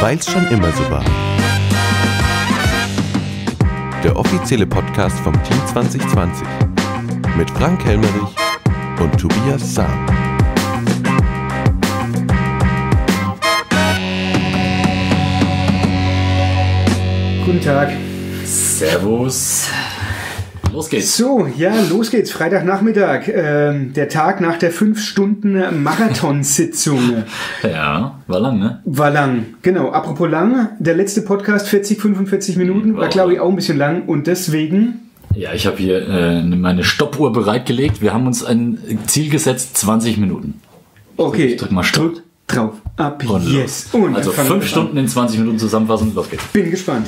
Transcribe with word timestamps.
Weil's 0.00 0.30
schon 0.30 0.46
immer 0.48 0.72
so 0.72 0.90
war. 0.90 1.04
Der 4.02 4.16
offizielle 4.16 4.66
Podcast 4.66 5.18
vom 5.20 5.34
Team 5.42 5.58
2020 5.66 6.46
mit 7.36 7.50
Frank 7.50 7.84
Helmerich 7.84 8.34
und 8.98 9.20
Tobias 9.20 9.74
Sam. 9.74 10.06
Guten 17.44 17.60
Tag. 17.60 17.90
Servus. 18.46 19.68
Los 20.72 20.88
geht's. 20.88 21.16
So, 21.16 21.46
ja, 21.56 21.72
los 21.90 22.10
geht's. 22.10 22.30
Freitagnachmittag. 22.30 23.28
Ähm, 23.28 23.92
der 23.92 24.08
Tag 24.08 24.40
nach 24.40 24.56
der 24.58 24.70
5 24.70 25.00
Stunden 25.02 25.82
Marathonsitzung. 25.82 27.24
Ja, 27.62 28.20
war 28.26 28.40
lang, 28.40 28.58
ne? 28.58 28.80
War 28.84 29.10
lang. 29.10 29.46
Genau. 29.62 29.90
Apropos 29.90 30.28
lang. 30.30 30.70
Der 30.78 30.94
letzte 30.94 31.22
Podcast 31.22 31.68
40, 31.68 31.98
45 32.00 32.56
Minuten. 32.56 32.96
War, 32.96 33.04
Wow. 33.06 33.10
glaube 33.10 33.32
ich, 33.34 33.40
auch 33.40 33.48
ein 33.48 33.56
bisschen 33.56 33.78
lang. 33.78 34.02
Und 34.06 34.26
deswegen, 34.26 35.10
Ja, 35.34 35.52
ich 35.52 35.66
habe 35.66 35.76
hier 35.78 36.08
äh, 36.08 36.42
meine 36.42 36.84
Stoppuhr 36.84 37.32
bereitgelegt. 37.32 38.00
Wir 38.00 38.12
haben 38.14 38.26
uns 38.26 38.44
ein 38.44 38.78
Ziel 39.06 39.30
gesetzt, 39.30 39.76
20 39.78 40.18
Minuten. 40.18 40.60
okay. 41.16 41.56
Drück 41.56 41.72
mal 41.72 41.82
Stopp. 41.84 42.14
Drück 42.14 42.22
drauf. 42.46 42.72
Ab. 42.96 43.22
Und 43.28 43.46
yes. 43.48 43.88
Und 43.92 44.14
also 44.16 44.30
dann 44.30 44.36
fangen 44.36 44.48
wir 44.48 44.52
fünf 44.54 44.62
an. 44.64 44.68
Stunden 44.68 44.96
in 44.96 45.08
20 45.08 45.38
Minuten 45.38 45.58
zusammenfassen. 45.58 46.12
Los 46.14 46.28
geht's. 46.30 46.44
Bin 46.52 46.70
gespannt. 46.70 47.06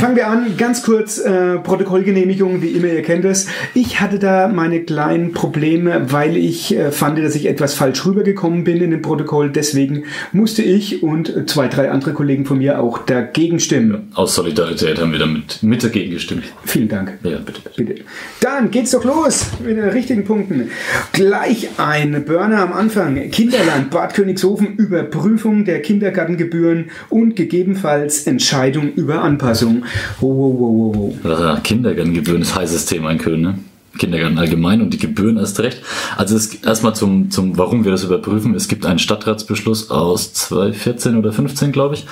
Fangen 0.00 0.16
wir 0.16 0.28
an, 0.28 0.56
ganz 0.56 0.82
kurz, 0.82 1.18
äh, 1.18 1.58
Protokollgenehmigung, 1.58 2.62
wie 2.62 2.68
immer, 2.68 2.88
ihr 2.88 3.02
kennt 3.02 3.24
es. 3.24 3.48
Ich 3.74 4.00
hatte 4.00 4.18
da 4.18 4.48
meine 4.48 4.80
kleinen 4.80 5.32
Probleme, 5.32 6.12
weil 6.12 6.36
ich 6.36 6.76
äh, 6.76 6.90
fand, 6.90 7.18
dass 7.18 7.34
ich 7.34 7.46
etwas 7.46 7.74
falsch 7.74 8.06
rübergekommen 8.06 8.64
bin 8.64 8.80
in 8.80 8.92
dem 8.92 9.02
Protokoll. 9.02 9.50
Deswegen 9.50 10.04
musste 10.32 10.62
ich 10.62 11.02
und 11.02 11.48
zwei, 11.50 11.68
drei 11.68 11.90
andere 11.90 12.12
Kollegen 12.12 12.46
von 12.46 12.58
mir 12.58 12.80
auch 12.80 12.98
dagegen 12.98 13.60
stimmen. 13.60 14.10
Aus 14.14 14.34
Solidarität 14.34 14.98
haben 14.98 15.12
wir 15.12 15.18
damit 15.18 15.62
mit 15.62 15.82
dagegen 15.84 16.12
gestimmt. 16.12 16.44
Vielen 16.64 16.88
Dank. 16.88 17.18
Ja, 17.22 17.38
bitte. 17.38 17.60
bitte. 17.76 17.84
Bitte. 17.84 18.04
Dann 18.40 18.70
geht's 18.70 18.92
doch 18.92 19.04
los 19.04 19.46
mit 19.64 19.76
den 19.76 19.88
richtigen 19.88 20.24
Punkten. 20.24 20.70
Gleich 21.12 21.68
ein 21.78 22.24
Burner 22.24 22.62
am 22.62 22.72
Anfang. 22.72 23.30
Kinderland 23.30 23.90
Bad 23.90 24.14
Königshofen 24.14 24.76
Überprüfung 24.76 25.64
der 25.64 25.82
Kindergartengebühren 25.82 26.90
und 27.08 27.36
gegebenenfalls 27.36 28.26
Entscheidung 28.26 28.92
über 28.94 29.22
Anpassung. 29.22 29.59
Wow, 29.66 29.82
wow, 30.20 30.54
wow, 30.58 30.94
wow, 30.94 31.14
wow. 31.22 31.40
Ja, 31.40 31.56
Kindergartengebühren 31.60 32.42
ist 32.42 32.54
heißes 32.56 32.86
Thema 32.86 33.10
in 33.10 33.18
Köln, 33.18 33.40
ne? 33.40 33.58
Kindergarten 33.98 34.38
allgemein 34.38 34.82
und 34.82 34.94
die 34.94 34.98
Gebühren 34.98 35.36
erst 35.36 35.60
recht. 35.60 35.82
Also 36.16 36.36
es, 36.36 36.54
erstmal 36.54 36.94
zum, 36.94 37.30
zum, 37.30 37.58
warum 37.58 37.84
wir 37.84 37.90
das 37.90 38.04
überprüfen. 38.04 38.54
Es 38.54 38.68
gibt 38.68 38.86
einen 38.86 39.00
Stadtratsbeschluss 39.00 39.90
aus 39.90 40.32
2014 40.32 41.16
oder 41.16 41.32
15, 41.32 41.72
glaube 41.72 41.96
ich, 41.96 42.06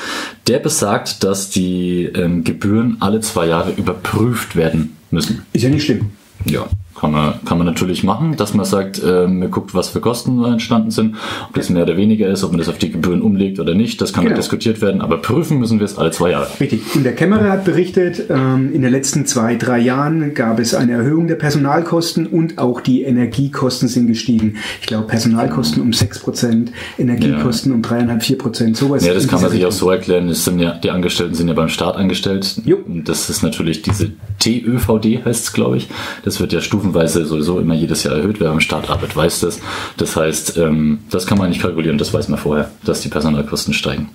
der 0.48 0.58
besagt, 0.58 1.22
dass 1.22 1.50
die 1.50 2.04
ähm, 2.04 2.42
Gebühren 2.42 2.96
alle 3.00 3.20
zwei 3.20 3.46
Jahre 3.46 3.72
überprüft 3.72 4.56
werden 4.56 4.96
müssen. 5.10 5.46
Ist 5.52 5.62
ja 5.62 5.70
nicht 5.70 5.84
schlimm. 5.84 6.10
Ja, 6.44 6.66
kann 7.00 7.12
man, 7.12 7.34
kann 7.44 7.58
man 7.58 7.66
natürlich 7.66 8.02
machen, 8.04 8.36
dass 8.36 8.54
man 8.54 8.64
sagt, 8.66 9.00
ähm, 9.04 9.38
man 9.38 9.50
guckt, 9.50 9.74
was 9.74 9.88
für 9.88 10.00
Kosten 10.00 10.44
entstanden 10.44 10.91
sind, 10.91 11.16
ob 11.48 11.54
das 11.54 11.70
mehr 11.70 11.82
oder 11.84 11.96
weniger 11.96 12.28
ist, 12.28 12.44
ob 12.44 12.50
man 12.50 12.58
das 12.58 12.68
auf 12.68 12.78
die 12.78 12.91
Gebühren 12.91 13.22
umlegt 13.22 13.60
oder 13.60 13.74
nicht, 13.74 14.00
das 14.00 14.12
kann 14.12 14.24
Genau. 14.24 14.36
diskutiert 14.36 14.80
werden, 14.82 15.00
aber 15.00 15.19
prüfen 15.19 15.58
müssen 15.58 15.78
wir 15.78 15.84
es 15.86 15.96
alle 15.96 16.10
zwei 16.10 16.30
Jahre. 16.32 16.48
Richtig. 16.60 16.82
Und 16.94 17.04
der 17.04 17.14
Kämmerer 17.14 17.50
hat 17.50 17.64
berichtet, 17.64 18.24
ähm, 18.28 18.70
in 18.72 18.82
den 18.82 18.91
letzten 18.92 19.26
zwei, 19.26 19.54
drei 19.56 19.78
Jahren 19.78 20.34
gab 20.34 20.58
es 20.58 20.74
eine 20.74 20.92
Erhöhung 20.92 21.28
der 21.28 21.36
Personalkosten 21.36 22.26
und 22.26 22.58
auch 22.58 22.80
die 22.80 23.02
Energiekosten 23.02 23.88
sind 23.88 24.06
gestiegen. 24.08 24.56
Ich 24.80 24.86
glaube, 24.86 25.06
Personalkosten 25.06 25.82
um 25.82 25.91
6%, 25.92 26.72
Energiekosten 26.98 27.72
um 27.72 27.82
3,5, 27.82 28.36
4%, 28.38 28.76
sowas. 28.76 29.04
Ja, 29.06 29.14
das 29.14 29.28
kann 29.28 29.41
man 29.41 29.50
sich 29.50 29.64
auch 29.64 29.72
so 29.72 29.91
erklären. 29.91 30.28
Es 30.28 30.44
sind 30.44 30.58
ja, 30.58 30.72
die 30.74 30.91
Angestellten 30.91 31.34
sind 31.34 31.48
ja 31.48 31.54
beim 31.54 31.69
Staat 31.69 31.96
angestellt. 31.96 32.60
Jo. 32.64 32.78
Und 32.86 33.08
Das 33.08 33.30
ist 33.30 33.42
natürlich 33.42 33.82
diese 33.82 34.10
TÖVD 34.38 35.24
heißt 35.24 35.44
es, 35.44 35.52
glaube 35.52 35.76
ich. 35.78 35.88
Das 36.25 36.41
wird 36.41 36.53
ja 36.53 36.60
stufenweise 36.88 37.25
sowieso 37.26 37.60
immer 37.60 37.75
jedes 37.75 38.04
Jahr 38.04 38.16
erhöht. 38.16 38.41
Wer 38.41 38.50
beim 38.50 38.60
Staat 38.60 38.91
arbeitet, 38.91 39.16
weiß 39.16 39.41
das. 39.41 39.60
Das 39.97 40.16
heißt, 40.16 40.56
ähm, 40.59 41.00
das 41.10 41.26
kann 41.26 41.38
man 41.38 41.50
nicht 41.50 41.60
kalkulieren, 41.60 41.99
das 41.99 42.15
weiß 42.15 42.28
man 42.28 42.38
vorher, 42.38 42.71
dass 42.84 43.00
die 43.00 43.09
Personalkosten 43.09 43.75
steigen. 43.75 44.10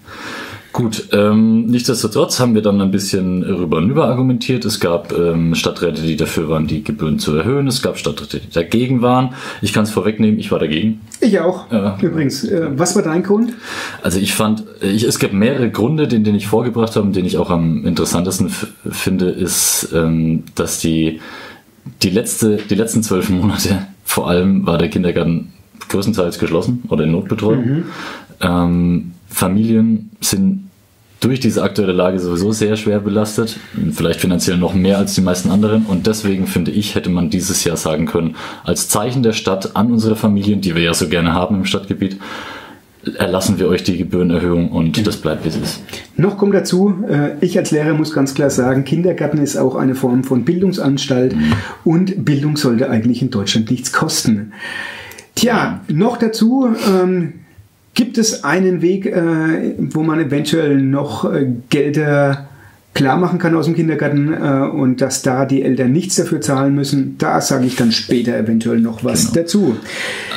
Gut, 0.71 1.09
ähm, 1.11 1.67
nichtsdestotrotz 1.67 2.39
haben 2.39 2.55
wir 2.55 2.63
dann 2.63 2.81
ein 2.81 2.89
bisschen 2.89 3.43
rüber 3.43 3.77
und 3.77 3.91
über 3.91 4.05
argumentiert. 4.05 4.65
Es 4.65 4.79
gab 4.79 5.15
ähm, 5.15 5.53
Stadträte, 5.53 6.01
die 6.01 6.15
dafür 6.15 6.49
waren, 6.49 6.65
die 6.65 6.83
Gebühren 6.83 7.19
zu 7.19 7.35
erhöhen. 7.35 7.67
Es 7.67 7.83
gab 7.83 7.99
Stadträte, 7.99 8.39
die 8.39 8.49
dagegen 8.49 9.03
waren. 9.03 9.35
Ich 9.61 9.71
kann 9.71 9.83
es 9.83 9.91
vorwegnehmen, 9.91 10.39
ich 10.39 10.51
war 10.51 10.57
dagegen. 10.57 11.01
Ich 11.21 11.39
auch. 11.39 11.71
Ja. 11.71 11.99
Übrigens, 12.01 12.43
äh, 12.43 12.69
was 12.75 12.95
war 12.95 13.03
dein 13.03 13.21
Grund? 13.21 13.53
Also 14.01 14.17
ich 14.17 14.33
fand, 14.33 14.63
ich, 14.81 15.03
es 15.03 15.19
gibt 15.19 15.35
mehrere 15.35 15.69
Gründe, 15.69 16.07
den, 16.07 16.23
den 16.23 16.33
ich 16.33 16.47
vorgebracht 16.47 16.95
habe, 16.95 17.05
und 17.05 17.15
den 17.15 17.25
ich 17.25 17.37
auch 17.37 17.51
am 17.51 17.85
interessantesten 17.85 18.49
finde, 18.89 19.29
ist, 19.29 19.89
ähm, 19.93 20.43
dass 20.55 20.79
die, 20.79 21.19
die, 22.01 22.09
letzte, 22.09 22.57
die 22.57 22.75
letzten 22.75 23.03
zwölf 23.03 23.29
Monate, 23.29 23.87
vor 24.03 24.27
allem 24.29 24.65
war 24.65 24.77
der 24.77 24.89
Kindergarten 24.89 25.53
größtenteils 25.89 26.39
geschlossen 26.39 26.83
oder 26.89 27.03
in 27.03 27.11
Notbetreuung. 27.11 27.83
Ähm, 28.41 29.13
Familien 29.27 30.11
sind 30.21 30.69
durch 31.23 31.39
diese 31.39 31.63
aktuelle 31.63 31.93
Lage 31.93 32.19
sowieso 32.19 32.51
sehr 32.51 32.75
schwer 32.75 32.99
belastet, 32.99 33.57
vielleicht 33.93 34.19
finanziell 34.19 34.57
noch 34.57 34.73
mehr 34.73 34.97
als 34.97 35.15
die 35.15 35.21
meisten 35.21 35.51
anderen. 35.51 35.85
Und 35.85 36.05
deswegen 36.05 36.47
finde 36.47 36.71
ich, 36.71 36.95
hätte 36.95 37.09
man 37.09 37.29
dieses 37.29 37.63
Jahr 37.63 37.77
sagen 37.77 38.05
können, 38.05 38.35
als 38.65 38.89
Zeichen 38.89 39.23
der 39.23 39.31
Stadt 39.31 39.75
an 39.75 39.91
unsere 39.91 40.17
Familien, 40.17 40.59
die 40.59 40.75
wir 40.75 40.83
ja 40.83 40.93
so 40.93 41.07
gerne 41.07 41.33
haben 41.33 41.55
im 41.55 41.65
Stadtgebiet, 41.65 42.19
erlassen 43.17 43.59
wir 43.59 43.67
euch 43.67 43.83
die 43.83 43.97
Gebührenerhöhung 43.97 44.71
und 44.71 45.05
das 45.05 45.17
bleibt 45.17 45.43
wie 45.43 45.49
es 45.49 45.57
ist. 45.57 45.83
Noch 46.17 46.37
kommt 46.37 46.53
dazu, 46.55 46.93
äh, 47.09 47.31
ich 47.41 47.57
als 47.57 47.71
Lehrer 47.71 47.93
muss 47.93 48.13
ganz 48.13 48.33
klar 48.33 48.49
sagen, 48.49 48.85
Kindergarten 48.85 49.39
ist 49.39 49.57
auch 49.57 49.75
eine 49.75 49.95
Form 49.95 50.23
von 50.23 50.45
Bildungsanstalt 50.45 51.35
und 51.83 52.23
Bildung 52.25 52.55
sollte 52.57 52.89
eigentlich 52.89 53.21
in 53.21 53.29
Deutschland 53.29 53.69
nichts 53.71 53.91
kosten. 53.91 54.53
Tja, 55.35 55.81
noch 55.87 56.17
dazu 56.17 56.69
ähm, 56.87 57.33
gibt 57.93 58.17
es 58.17 58.43
einen 58.43 58.81
Weg, 58.81 59.05
äh, 59.05 59.73
wo 59.77 60.03
man 60.03 60.19
eventuell 60.19 60.77
noch 60.81 61.31
äh, 61.31 61.47
Gelder 61.69 62.47
klar 62.93 63.17
machen 63.17 63.39
kann 63.39 63.55
aus 63.55 63.65
dem 63.65 63.75
Kindergarten 63.75 64.31
äh, 64.33 64.69
und 64.71 65.01
dass 65.01 65.23
da 65.23 65.45
die 65.45 65.63
Eltern 65.63 65.91
nichts 65.91 66.15
dafür 66.15 66.41
zahlen 66.41 66.75
müssen. 66.75 67.15
Da 67.17 67.41
sage 67.41 67.65
ich 67.65 67.75
dann 67.75 67.91
später 67.91 68.37
eventuell 68.37 68.79
noch 68.79 69.03
was 69.03 69.31
Genau. 69.31 69.41
dazu. 69.41 69.75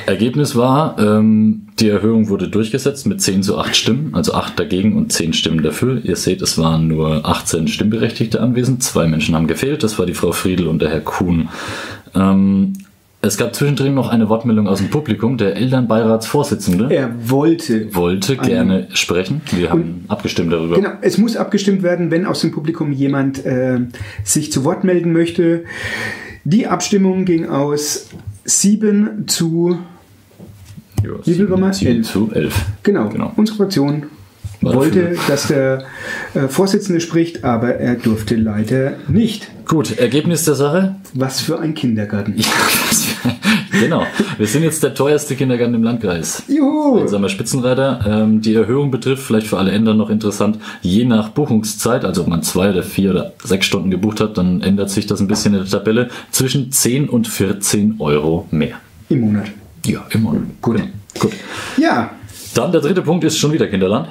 Ergebnis 0.07 0.57
war, 0.57 0.97
ähm, 0.99 1.69
die 1.79 1.89
Erhöhung 1.89 2.29
wurde 2.29 2.49
durchgesetzt 2.49 3.07
mit 3.07 3.21
10 3.21 3.43
zu 3.43 3.59
8 3.59 3.77
Stimmen, 3.77 4.15
also 4.15 4.35
8 4.35 4.59
dagegen 4.59 4.97
und 4.97 5.13
10 5.13 5.33
Stimmen 5.33 5.63
dafür. 5.63 6.01
Ihr 6.05 6.17
seht, 6.17 6.43
es 6.43 6.59
waren 6.59 6.89
nur 6.89 7.27
18 7.27 7.69
Stimmberechtigte 7.69 8.41
anwesend, 8.41 8.83
zwei 8.83 9.07
Menschen 9.07 9.35
haben 9.35 9.47
gefehlt, 9.47 9.83
das 9.83 9.99
war 9.99 10.07
die 10.07 10.15
Frau 10.15 10.33
Friedel 10.33 10.69
und 10.69 10.81
der 10.81 10.91
Herr 10.91 11.01
Kuhn. 11.01 11.49
Ähm, 12.15 12.73
es 13.23 13.37
gab 13.37 13.55
zwischendrin 13.55 13.95
noch 13.95 14.11
eine 14.11 14.29
Wortmeldung 14.29 14.69
aus 14.69 14.79
dem 14.79 14.89
Publikum. 14.89 15.37
Der 15.37 15.57
Elternbeiratsvorsitzende 15.57 16.95
Er 16.95 17.13
wollte 17.29 17.93
wollte 17.95 18.37
gerne 18.37 18.87
sprechen. 18.93 19.41
Wir 19.51 19.71
haben 19.71 20.05
abgestimmt 20.07 20.53
darüber. 20.53 20.77
Genau, 20.77 20.91
es 21.01 21.19
muss 21.19 21.37
abgestimmt 21.37 21.83
werden, 21.83 22.13
wenn 22.13 22.25
aus 22.25 22.43
dem 22.43 22.53
Publikum 22.53 22.93
jemand 22.93 23.45
äh, 23.45 23.81
sich 24.23 24.53
zu 24.53 24.65
Wort 24.65 24.85
melden 24.85 25.13
möchte. 25.13 25.65
Die 26.45 26.69
Abstimmung 26.69 27.25
ging 27.25 27.49
aus 27.49 28.11
7 28.45 29.27
zu, 29.27 29.79
Ja, 31.07 31.13
Wie 31.25 31.35
viel 31.35 31.49
war 31.51 31.59
mal? 31.59 31.73
sieben 31.73 31.97
Elf. 31.97 32.11
zu 32.11 32.31
11. 32.33 32.55
genau, 32.83 33.09
Genau. 33.09 33.33
unsere 33.37 33.57
Fraktion 33.59 34.05
wollte, 34.63 35.17
dass 35.29 35.49
der 35.49 35.85
äh, 36.35 36.49
Vorsitzende 36.49 37.01
spricht, 37.01 37.45
aber 37.45 37.77
er 37.77 37.95
durfte 37.95 38.37
leider 38.37 38.95
nicht. 39.09 39.49
Gut, 39.67 39.99
Ergebnis 39.99 40.45
der 40.45 40.55
Sache? 40.55 40.97
Was 41.15 41.41
für 41.41 41.61
ein 41.61 41.75
Kindergarten. 41.75 42.35
Ja, 42.37 42.47
genau. 43.81 44.07
Wir 44.39 44.47
sind 44.47 44.63
jetzt 44.63 44.83
der 44.83 44.95
teuerste 44.95 45.35
Kindergarten 45.37 45.75
im 45.75 45.83
Landkreis. 45.83 46.43
Juhu! 46.49 47.07
Wir 47.11 47.29
Spitzenreiter. 47.29 48.01
Ähm, 48.09 48.41
die 48.41 48.55
Erhöhung 48.55 48.91
betrifft 48.91 49.23
vielleicht 49.23 49.47
für 49.47 49.59
alle 49.59 49.73
Änder 49.73 49.93
noch 49.95 50.09
interessant, 50.11 50.59
je 50.83 51.05
nach 51.05 51.29
Buchungszeit, 51.31 52.05
also 52.05 52.23
ob 52.23 52.29
man 52.29 52.43
zwei 52.43 52.71
oder 52.71 52.83
vier 52.83 53.11
oder 53.11 53.33
sechs 53.45 53.67
Stunden 53.67 53.91
gebucht 53.91 54.21
hat, 54.21 54.39
dann 54.39 54.63
ändert 54.63 54.91
sich 54.91 55.07
das 55.07 55.21
ein 55.21 55.29
bisschen 55.29 55.55
in 55.55 55.61
der 55.61 55.71
Tabelle, 55.71 56.09
zwischen 56.31 56.73
10 56.73 57.09
und 57.09 57.29
14 57.29 57.97
Euro 57.99 58.47
mehr. 58.51 58.77
Im 59.09 59.21
Monat. 59.21 59.47
Ja, 59.87 60.05
immer. 60.11 60.35
Gut. 60.61 60.77
Genau. 60.77 60.89
Gut. 61.19 61.33
Ja, 61.79 62.11
Dann 62.55 62.73
der 62.73 62.81
dritte 62.81 63.03
Punkt 63.03 63.25
ist 63.25 63.39
schon 63.39 63.53
wieder 63.53 63.67
Kinderland. 63.69 64.09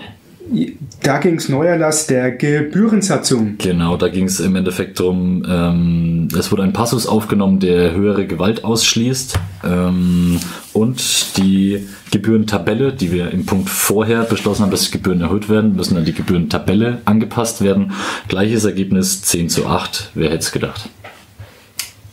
da 1.02 1.18
ging 1.18 1.36
es 1.36 1.50
Neuerlass 1.50 2.08
der 2.08 2.32
Gebührensatzung. 2.32 3.56
Genau, 3.58 3.98
da 3.98 4.08
ging 4.08 4.26
es 4.26 4.40
im 4.40 4.56
Endeffekt 4.56 5.00
drum. 5.00 5.44
Ähm, 5.48 6.28
es 6.38 6.52
wurde 6.52 6.64
ein 6.64 6.74
Passus 6.74 7.06
aufgenommen, 7.08 7.60
der 7.60 7.94
höhere 7.94 8.26
Gewalt 8.26 8.64
ausschließt 8.64 9.38
ähm, 9.64 10.40
und 10.74 11.38
die 11.38 11.88
Gebührentabelle, 12.12 12.94
die 12.94 13.12
wir 13.12 13.32
im 13.32 13.46
Punkt 13.46 13.70
vorher 13.70 14.24
beschlossen 14.24 14.64
haben, 14.64 14.72
dass 14.72 14.86
die 14.86 14.92
Gebühren 14.92 15.22
erhöht 15.22 15.50
werden, 15.50 15.76
müssen 15.76 15.98
an 15.98 16.06
die 16.06 16.14
Gebührentabelle 16.14 17.02
angepasst 17.06 17.62
werden. 17.62 17.92
Gleiches 18.28 18.66
Ergebnis 18.66 19.22
10 19.24 19.50
zu 19.50 19.68
8. 19.68 20.12
Wer 20.16 20.30
hätte 20.30 20.40
es 20.40 20.52
gedacht? 20.52 20.90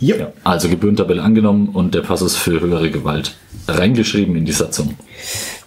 Yep. 0.03 0.19
Ja, 0.19 0.33
also 0.43 0.69
Gebührentabelle 0.69 1.23
angenommen 1.23 1.69
und 1.69 1.95
der 1.95 2.01
Passus 2.01 2.37
für 2.37 2.61
höhere 2.61 2.91
Gewalt 2.91 3.37
reingeschrieben 3.69 4.35
in 4.37 4.45
die 4.45 4.53
Satzung. 4.53 4.97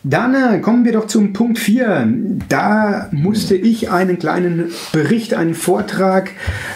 Dann 0.08 0.62
kommen 0.62 0.86
wir 0.86 0.92
doch 0.92 1.08
zum 1.08 1.34
Punkt 1.34 1.58
4. 1.58 2.08
Da 2.48 3.10
musste 3.12 3.56
ich 3.56 3.90
einen 3.90 4.20
kleinen 4.20 4.72
Bericht, 4.92 5.34
einen 5.34 5.56
Vortrag 5.56 6.30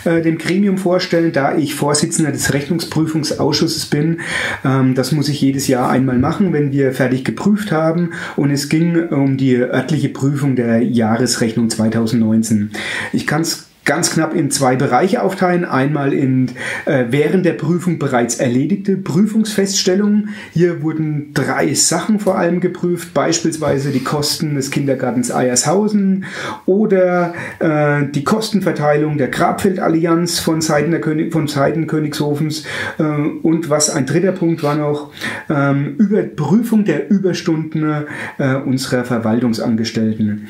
äh, 0.04 0.22
dem 0.22 0.40
Gremium 0.40 0.80
vorstellen, 0.80 1.32
da 1.32 1.56
ich 1.56 1.76
Vorsitzender 1.76 2.32
des 2.32 2.54
Rechnungsprüfungsausschusses 2.54 3.86
bin. 3.86 4.22
Ähm, 4.66 4.96
das 4.96 5.12
muss 5.12 5.30
ich 5.30 5.42
jedes 5.42 5.68
Jahr 5.68 5.90
einmal 5.90 6.18
machen, 6.18 6.54
wenn 6.54 6.72
wir 6.72 6.92
fertig 6.92 7.24
geprüft 7.24 7.72
haben. 7.72 8.14
Und 8.36 8.50
es 8.50 8.68
ging 8.68 8.98
um 9.10 9.38
die 9.38 9.58
örtliche 9.58 10.10
Prüfung 10.10 10.56
der 10.56 10.82
Jahresrechnung 10.82 11.70
2019. 11.70 12.72
Ich 13.14 13.28
kann 13.28 13.42
es 13.42 13.69
ganz 13.90 14.12
knapp 14.12 14.36
in 14.36 14.52
zwei 14.52 14.76
Bereiche 14.76 15.24
aufteilen. 15.24 15.66
Einmal 15.66 16.14
in 16.14 16.52
äh, 16.86 17.06
während 17.10 17.44
der 17.44 17.54
Prüfung 17.54 17.98
bereits 17.98 18.36
erledigte 18.36 18.96
Prüfungsfeststellungen. 18.98 20.30
Hier 20.54 20.84
wurden 20.84 21.34
drei 21.34 21.74
Sachen 21.74 22.20
vor 22.20 22.38
allem 22.38 22.60
geprüft, 22.60 23.16
beispielsweise 23.16 23.90
die 23.90 24.04
Kosten 24.04 24.54
des 24.54 24.70
Kindergartens 24.70 25.32
Eiershausen 25.32 26.26
oder 26.68 27.34
äh, 27.58 28.06
die 28.14 28.24
Kostenverteilung 28.24 29.18
der 29.18 29.30
Grabfeldallianz 29.30 30.38
von 30.38 30.62
Seiten, 30.62 30.92
der 30.92 31.02
König, 31.02 31.34
von 31.34 31.48
Seiten 31.48 31.88
Königshofens 31.88 32.66
äh, 33.00 33.04
und 33.04 33.72
was 33.72 33.90
ein 33.90 34.06
dritter 34.06 34.34
Punkt 34.34 34.62
war 34.62 34.76
noch, 34.76 35.12
ähm, 35.50 35.96
Überprüfung 35.98 36.86
der 36.86 37.10
Überstunden 37.10 38.06
äh, 38.38 38.54
unserer 38.54 39.04
Verwaltungsangestellten. 39.04 40.48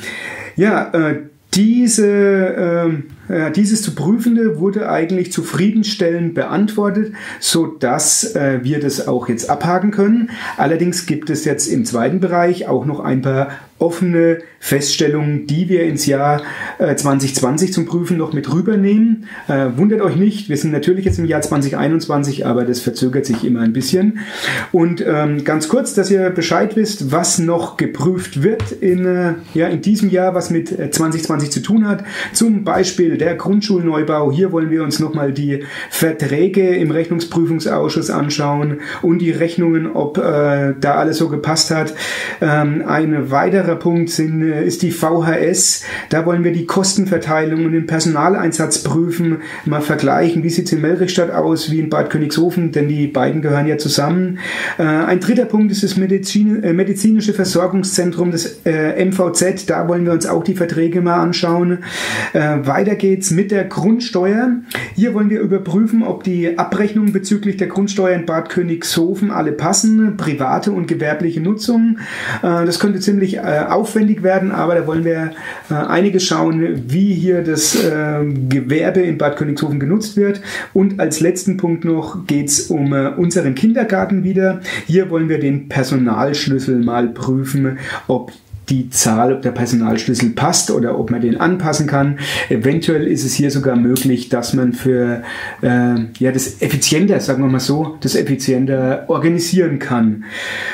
Ja, 0.57 0.91
äh, 0.91 1.19
diese, 1.53 3.03
äh, 3.27 3.51
dieses 3.51 3.81
zu 3.81 3.95
Prüfende 3.95 4.59
wurde 4.59 4.89
eigentlich 4.89 5.31
zufriedenstellend 5.31 6.35
beantwortet, 6.35 7.13
so 7.39 7.65
dass 7.65 8.35
äh, 8.35 8.59
wir 8.63 8.79
das 8.79 9.07
auch 9.07 9.27
jetzt 9.29 9.49
abhaken 9.49 9.91
können. 9.91 10.29
Allerdings 10.57 11.05
gibt 11.05 11.29
es 11.29 11.45
jetzt 11.45 11.67
im 11.67 11.85
zweiten 11.85 12.19
Bereich 12.19 12.67
auch 12.67 12.85
noch 12.85 12.99
ein 12.99 13.21
paar 13.21 13.49
offene 13.79 14.39
Feststellungen, 14.59 15.47
die 15.47 15.69
wir 15.69 15.83
ins 15.83 16.05
Jahr 16.05 16.41
äh, 16.77 16.95
2020 16.95 17.73
zum 17.73 17.85
Prüfen 17.85 18.17
noch 18.17 18.33
mit 18.33 18.51
rübernehmen. 18.53 19.25
Äh, 19.47 19.69
wundert 19.77 20.01
euch 20.01 20.17
nicht, 20.17 20.49
wir 20.49 20.57
sind 20.57 20.71
natürlich 20.71 21.05
jetzt 21.05 21.17
im 21.17 21.25
Jahr 21.25 21.41
2021, 21.41 22.45
aber 22.45 22.65
das 22.65 22.81
verzögert 22.81 23.25
sich 23.25 23.45
immer 23.45 23.61
ein 23.61 23.71
bisschen. 23.71 24.19
Und 24.73 25.03
ähm, 25.05 25.45
ganz 25.45 25.69
kurz, 25.69 25.93
dass 25.93 26.11
ihr 26.11 26.29
Bescheid 26.29 26.75
wisst, 26.75 27.11
was 27.11 27.39
noch 27.39 27.77
geprüft 27.77 28.43
wird 28.43 28.71
in, 28.73 29.05
äh, 29.05 29.33
ja, 29.53 29.67
in 29.67 29.81
diesem 29.81 30.09
Jahr, 30.09 30.35
was 30.35 30.49
mit 30.49 30.67
2020 30.69 31.47
äh, 31.47 31.51
zu 31.51 31.61
tun 31.61 31.87
hat. 31.87 32.03
Zum 32.33 32.65
Beispiel 32.65 33.17
der 33.17 33.35
Grundschulneubau. 33.35 34.31
Hier 34.31 34.51
wollen 34.51 34.69
wir 34.69 34.83
uns 34.83 34.99
nochmal 34.99 35.31
die 35.31 35.63
Verträge 35.89 36.75
im 36.75 36.91
Rechnungsprüfungsausschuss 36.91 38.09
anschauen 38.09 38.81
und 39.01 39.19
die 39.19 39.31
Rechnungen, 39.31 39.87
ob 39.87 40.17
äh, 40.17 40.73
da 40.79 40.95
alles 40.95 41.17
so 41.17 41.29
gepasst 41.29 41.71
hat. 41.71 41.93
Ähm, 42.41 42.83
eine 42.85 43.31
weitere 43.31 43.68
weiterer 43.69 43.75
Punkt 43.75 44.09
sind, 44.09 44.41
äh, 44.41 44.65
ist 44.65 44.81
die 44.81 44.91
VHS. 44.91 45.83
Da 46.09 46.25
wollen 46.25 46.43
wir 46.43 46.51
die 46.51 46.65
Kostenverteilung 46.65 47.65
und 47.65 47.71
den 47.73 47.85
Personaleinsatz 47.85 48.83
prüfen, 48.83 49.41
mal 49.65 49.81
vergleichen, 49.81 50.43
wie 50.43 50.49
sieht 50.49 50.65
es 50.65 50.73
in 50.73 50.81
Melrichstadt 50.81 51.31
aus, 51.31 51.71
wie 51.71 51.79
in 51.79 51.89
Bad 51.89 52.09
Königshofen, 52.09 52.71
denn 52.71 52.87
die 52.87 53.07
beiden 53.07 53.41
gehören 53.41 53.67
ja 53.67 53.77
zusammen. 53.77 54.39
Äh, 54.77 54.83
ein 54.83 55.19
dritter 55.19 55.45
Punkt 55.45 55.71
ist 55.71 55.83
das 55.83 55.97
Medizin, 55.97 56.63
äh, 56.63 56.73
medizinische 56.73 57.33
Versorgungszentrum 57.33 58.31
des 58.31 58.59
MVZ. 58.63 59.69
Da 59.69 59.87
wollen 59.87 60.05
wir 60.05 60.13
uns 60.13 60.25
auch 60.25 60.43
die 60.43 60.55
Verträge 60.55 61.01
mal 61.01 61.19
anschauen. 61.19 61.79
Weiter 62.33 62.95
geht's 62.95 63.31
mit 63.31 63.51
der 63.51 63.65
Grundsteuer. 63.65 64.57
Hier 64.95 65.13
wollen 65.13 65.29
wir 65.29 65.39
überprüfen, 65.39 66.03
ob 66.03 66.23
die 66.23 66.57
Abrechnungen 66.57 67.13
bezüglich 67.13 67.57
der 67.57 67.67
Grundsteuer 67.67 68.15
in 68.15 68.25
Bad 68.25 68.49
Königshofen 68.49 69.31
alle 69.31 69.51
passen, 69.51 70.17
private 70.17 70.71
und 70.71 70.87
gewerbliche 70.87 71.41
Nutzung. 71.41 71.99
Das 72.41 72.79
könnte 72.79 72.99
ziemlich 72.99 73.39
aufwendig 73.67 74.23
werden, 74.23 74.51
aber 74.51 74.75
da 74.75 74.87
wollen 74.87 75.05
wir 75.05 75.31
äh, 75.69 75.73
einiges 75.73 76.23
schauen, 76.23 76.83
wie 76.87 77.13
hier 77.13 77.43
das 77.43 77.75
äh, 77.75 78.25
Gewerbe 78.49 79.01
in 79.01 79.17
Bad 79.17 79.37
Königshofen 79.37 79.79
genutzt 79.79 80.17
wird. 80.17 80.41
Und 80.73 80.99
als 80.99 81.19
letzten 81.19 81.57
Punkt 81.57 81.85
noch 81.85 82.25
geht 82.27 82.47
es 82.47 82.67
um 82.69 82.93
äh, 82.93 83.07
unseren 83.09 83.55
Kindergarten 83.55 84.23
wieder. 84.23 84.61
Hier 84.85 85.09
wollen 85.09 85.29
wir 85.29 85.39
den 85.39 85.69
Personalschlüssel 85.69 86.79
mal 86.79 87.09
prüfen, 87.09 87.79
ob 88.07 88.31
die 88.69 88.89
Zahl, 88.89 89.33
ob 89.33 89.41
der 89.41 89.51
Personalschlüssel 89.51 90.31
passt 90.31 90.71
oder 90.71 90.97
ob 90.99 91.11
man 91.11 91.21
den 91.21 91.39
anpassen 91.39 91.87
kann. 91.87 92.19
Eventuell 92.49 93.07
ist 93.07 93.25
es 93.25 93.33
hier 93.33 93.51
sogar 93.51 93.75
möglich, 93.75 94.29
dass 94.29 94.53
man 94.53 94.73
für 94.73 95.23
äh, 95.61 95.95
ja, 96.19 96.31
das 96.31 96.61
effizienter, 96.61 97.19
sagen 97.19 97.43
wir 97.43 97.49
mal 97.49 97.59
so, 97.59 97.97
das 98.01 98.15
effizienter 98.15 99.05
organisieren 99.07 99.79
kann. 99.79 100.25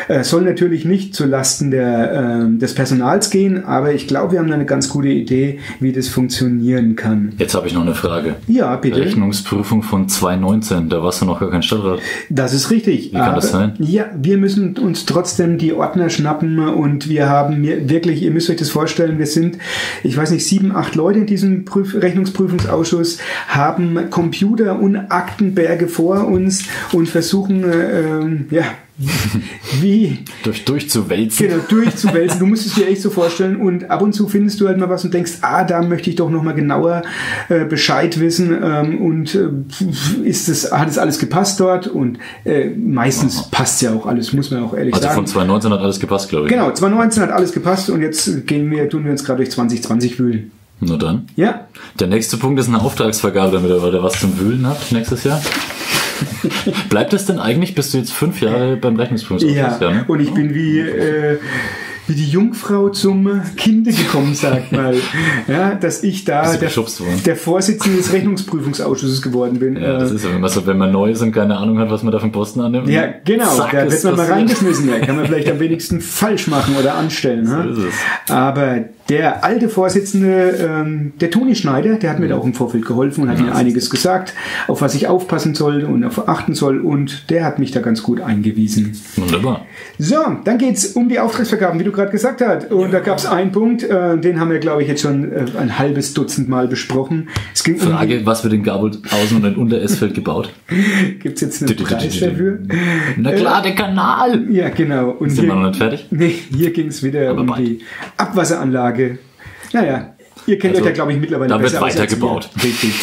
Äh, 0.07 0.23
soll 0.23 0.43
natürlich 0.43 0.85
nicht 0.85 1.15
zu 1.15 1.25
Lasten 1.25 1.71
der, 1.71 2.45
äh, 2.45 2.57
des 2.57 2.75
Personals 2.75 3.29
gehen, 3.29 3.65
aber 3.65 3.93
ich 3.93 4.07
glaube, 4.07 4.33
wir 4.33 4.39
haben 4.39 4.47
da 4.47 4.55
eine 4.55 4.65
ganz 4.65 4.89
gute 4.89 5.09
Idee, 5.09 5.59
wie 5.79 5.91
das 5.91 6.07
funktionieren 6.07 6.95
kann. 6.95 7.33
Jetzt 7.37 7.55
habe 7.55 7.67
ich 7.67 7.73
noch 7.73 7.81
eine 7.81 7.95
Frage. 7.95 8.35
Ja, 8.47 8.75
bitte. 8.75 8.99
Rechnungsprüfung 8.99 9.83
von 9.83 10.09
2019, 10.09 10.89
da 10.89 11.01
warst 11.01 11.21
du 11.21 11.25
noch 11.25 11.39
gar 11.39 11.49
kein 11.49 11.63
Stadtrat. 11.63 11.99
Das 12.29 12.53
ist 12.53 12.71
richtig. 12.71 13.11
Wie 13.11 13.17
kann 13.17 13.29
aber, 13.29 13.35
das 13.35 13.51
sein? 13.51 13.73
Ja, 13.79 14.05
wir 14.15 14.37
müssen 14.37 14.77
uns 14.77 15.05
trotzdem 15.05 15.57
die 15.57 15.73
Ordner 15.73 16.09
schnappen 16.09 16.59
und 16.59 17.09
wir 17.09 17.29
haben 17.29 17.61
mir 17.61 17.84
wirklich, 17.89 18.21
ihr 18.21 18.31
müsst 18.31 18.49
euch 18.49 18.57
das 18.57 18.69
vorstellen, 18.69 19.19
wir 19.19 19.25
sind, 19.25 19.57
ich 20.03 20.15
weiß 20.15 20.31
nicht, 20.31 20.45
sieben, 20.45 20.75
acht 20.75 20.95
Leute 20.95 21.19
in 21.19 21.25
diesem 21.25 21.65
Prüf 21.65 21.95
Rechnungsprüfungsausschuss, 21.95 23.19
haben 23.47 24.09
Computer 24.09 24.79
und 24.79 24.95
Aktenberge 24.95 25.87
vor 25.87 26.27
uns 26.27 26.65
und 26.91 27.07
versuchen, 27.09 27.63
äh, 27.63 28.55
ja, 28.55 28.65
wie 29.81 30.19
durch 30.43 30.63
durchzuwälzen. 30.63 31.47
Genau, 31.47 31.61
durchzuwälzen. 31.67 32.39
Du 32.39 32.45
musst 32.45 32.65
es 32.65 32.75
dir 32.75 32.87
echt 32.87 33.01
so 33.01 33.09
vorstellen 33.09 33.57
und 33.57 33.89
ab 33.89 34.01
und 34.01 34.13
zu 34.13 34.29
findest 34.29 34.61
du 34.61 34.67
halt 34.67 34.77
mal 34.77 34.89
was 34.89 35.03
und 35.03 35.13
denkst, 35.13 35.33
ah, 35.41 35.65
da 35.65 35.81
möchte 35.81 36.09
ich 36.09 36.15
doch 36.15 36.29
noch 36.29 36.43
mal 36.43 36.53
genauer 36.53 37.01
äh, 37.49 37.65
Bescheid 37.65 38.19
wissen 38.19 38.57
ähm, 38.63 39.01
und 39.01 39.35
äh, 39.35 39.49
ist 40.23 40.47
es 40.47 40.71
hat 40.71 40.87
es 40.87 40.97
alles 40.97 41.19
gepasst 41.19 41.59
dort 41.59 41.87
und 41.87 42.19
äh, 42.45 42.69
meistens 42.69 43.37
Aha. 43.39 43.47
passt 43.51 43.81
ja 43.81 43.93
auch 43.93 44.05
alles, 44.05 44.31
muss 44.31 44.49
man 44.49 44.63
auch 44.63 44.73
ehrlich 44.73 44.93
also 44.93 45.03
sagen. 45.07 45.19
Also 45.19 45.33
von 45.33 45.47
2019 45.47 45.73
hat 45.73 45.79
alles 45.81 45.99
gepasst, 45.99 46.29
glaube 46.29 46.45
ich. 46.45 46.51
Genau, 46.51 46.71
2019 46.71 47.23
hat 47.23 47.31
alles 47.31 47.51
gepasst 47.51 47.89
und 47.89 48.01
jetzt 48.01 48.47
gehen 48.47 48.71
wir 48.71 48.89
tun 48.89 49.03
wir 49.03 49.11
uns 49.11 49.25
gerade 49.25 49.37
durch 49.37 49.51
2020 49.51 50.19
wühlen. 50.19 50.51
Nur 50.79 50.97
dann. 50.97 51.27
Ja. 51.35 51.67
Der 51.99 52.07
nächste 52.07 52.37
Punkt 52.37 52.59
ist 52.59 52.67
eine 52.67 52.81
Auftragsvergabe, 52.81 53.51
damit 53.51 53.69
ihr 53.71 54.03
was 54.03 54.19
zum 54.19 54.39
Wühlen 54.39 54.67
habt 54.67 54.91
nächstes 54.91 55.23
Jahr. 55.23 55.41
Bleibt 56.89 57.13
es 57.13 57.25
denn 57.25 57.39
eigentlich, 57.39 57.75
bist 57.75 57.93
du 57.93 57.97
jetzt 57.97 58.13
fünf 58.13 58.41
Jahre 58.41 58.77
beim 58.77 58.95
Rechnungsprüfungsausschuss? 58.95 59.79
Ja, 59.81 59.91
ne? 59.91 60.05
und 60.07 60.19
ich 60.19 60.33
bin 60.33 60.53
wie, 60.53 60.79
äh, 60.79 61.39
wie 62.07 62.13
die 62.13 62.29
Jungfrau 62.29 62.89
zum 62.89 63.41
Kinde 63.55 63.91
gekommen, 63.91 64.35
sagt 64.35 64.71
mal. 64.71 64.95
Ja, 65.47 65.75
dass 65.75 66.03
ich 66.03 66.25
da 66.25 66.55
der, 66.55 66.69
der, 67.25 67.35
Vorsitzende 67.35 67.97
des 67.97 68.11
Rechnungsprüfungsausschusses 68.13 69.21
geworden 69.21 69.59
bin. 69.59 69.75
Ja, 69.75 69.99
das 69.99 70.11
ist 70.11 70.23
ja, 70.23 70.33
wenn 70.33 70.41
man, 70.41 70.49
so, 70.49 70.65
wenn 70.65 70.77
man 70.77 70.91
neu 70.91 71.11
ist 71.11 71.21
und 71.21 71.31
keine 71.31 71.57
Ahnung 71.57 71.77
hat, 71.79 71.89
was 71.89 72.03
man 72.03 72.11
da 72.11 72.19
für 72.19 72.29
Posten 72.29 72.61
annimmt. 72.61 72.87
Ja, 72.87 73.07
genau. 73.23 73.49
Zack, 73.49 73.71
da 73.71 73.91
wird 73.91 74.03
man 74.03 74.15
mal 74.15 74.25
reingeschmissen. 74.25 74.89
Ja, 74.89 74.99
kann 74.99 75.15
man 75.15 75.25
vielleicht 75.25 75.49
am 75.49 75.59
wenigsten 75.65 76.01
falsch 76.01 76.47
machen 76.47 76.75
oder 76.79 76.95
anstellen. 76.95 77.45
So 77.45 77.59
ist 77.59 77.77
es. 77.77 78.31
Aber 78.31 78.85
der 79.09 79.43
alte 79.43 79.69
Vorsitzende, 79.69 80.57
ähm, 80.59 81.13
der 81.19 81.29
Toni 81.29 81.55
Schneider, 81.55 81.95
der 81.95 82.09
hat 82.09 82.19
mir 82.19 82.27
da 82.27 82.37
auch 82.37 82.43
im 82.43 82.55
Vorfeld 82.55 82.85
geholfen 82.85 83.23
und 83.23 83.29
hat 83.29 83.39
mir 83.39 83.53
einiges 83.53 83.89
gesagt, 83.89 84.33
auf 84.67 84.81
was 84.81 84.95
ich 84.95 85.07
aufpassen 85.07 85.53
soll 85.53 85.83
und 85.83 86.03
auf 86.03 86.27
achten 86.27 86.55
soll 86.55 86.79
und 86.79 87.29
der 87.29 87.45
hat 87.45 87.59
mich 87.59 87.71
da 87.71 87.81
ganz 87.81 88.01
gut 88.01 88.19
eingewiesen. 88.19 88.99
Wunderbar. 89.15 89.65
So, 89.99 90.17
dann 90.43 90.57
geht's 90.57 90.87
um 90.87 91.07
die 91.07 91.19
Auftragsvergaben, 91.19 91.79
wie 91.79 91.83
du 91.83 91.91
gerade 91.95 92.11
gesagt 92.11 92.41
hast. 92.41 92.71
Und 92.71 92.81
ja. 92.81 92.87
da 92.89 92.99
gab's 92.99 93.25
einen 93.25 93.51
Punkt, 93.51 93.83
äh, 93.83 94.17
den 94.17 94.39
haben 94.39 94.51
wir, 94.51 94.59
glaube 94.59 94.83
ich, 94.83 94.87
jetzt 94.87 95.01
schon 95.01 95.31
äh, 95.31 95.45
ein 95.57 95.77
halbes 95.77 96.13
Dutzend 96.13 96.49
Mal 96.49 96.67
besprochen. 96.67 97.29
Es 97.53 97.63
ging 97.63 97.77
Frage, 97.77 98.19
um 98.19 98.25
was 98.25 98.43
wird 98.43 98.53
in 98.53 98.63
Gabelhausen 98.63 99.37
und 99.37 99.45
in 99.45 99.55
Unteresfeld 99.55 100.13
gebaut? 100.13 100.51
Gibt's 101.19 101.41
jetzt 101.41 101.63
einen 101.63 101.75
Preis 101.75 102.19
dafür? 102.19 102.59
Na 103.17 103.31
klar, 103.31 103.61
der 103.61 103.75
Kanal! 103.75 104.51
Ja, 104.51 104.69
genau. 104.69 105.09
Und 105.11 105.29
Sind 105.29 105.45
hier, 105.45 105.53
wir 105.53 105.55
noch 105.55 105.69
nicht 105.69 105.77
fertig? 105.77 106.07
Nee, 106.11 106.35
hier 106.55 106.71
ging's 106.71 107.03
wieder 107.03 107.29
Aber 107.29 107.41
um 107.41 107.47
bald. 107.47 107.59
die 107.59 107.79
Abwasseranlage 108.17 108.75
Anlage. 108.75 109.19
Naja, 109.73 110.14
Ihr 110.47 110.59
kennt 110.59 110.75
also, 110.75 110.83
euch 110.83 110.89
ja, 110.89 110.93
glaube 110.93 111.13
ich, 111.13 111.19
mittlerweile 111.19 111.49
da 111.49 111.57
besser 111.57 111.81
wird 111.81 111.95
weitergebaut. 111.95 112.49
Richtig. 112.63 112.93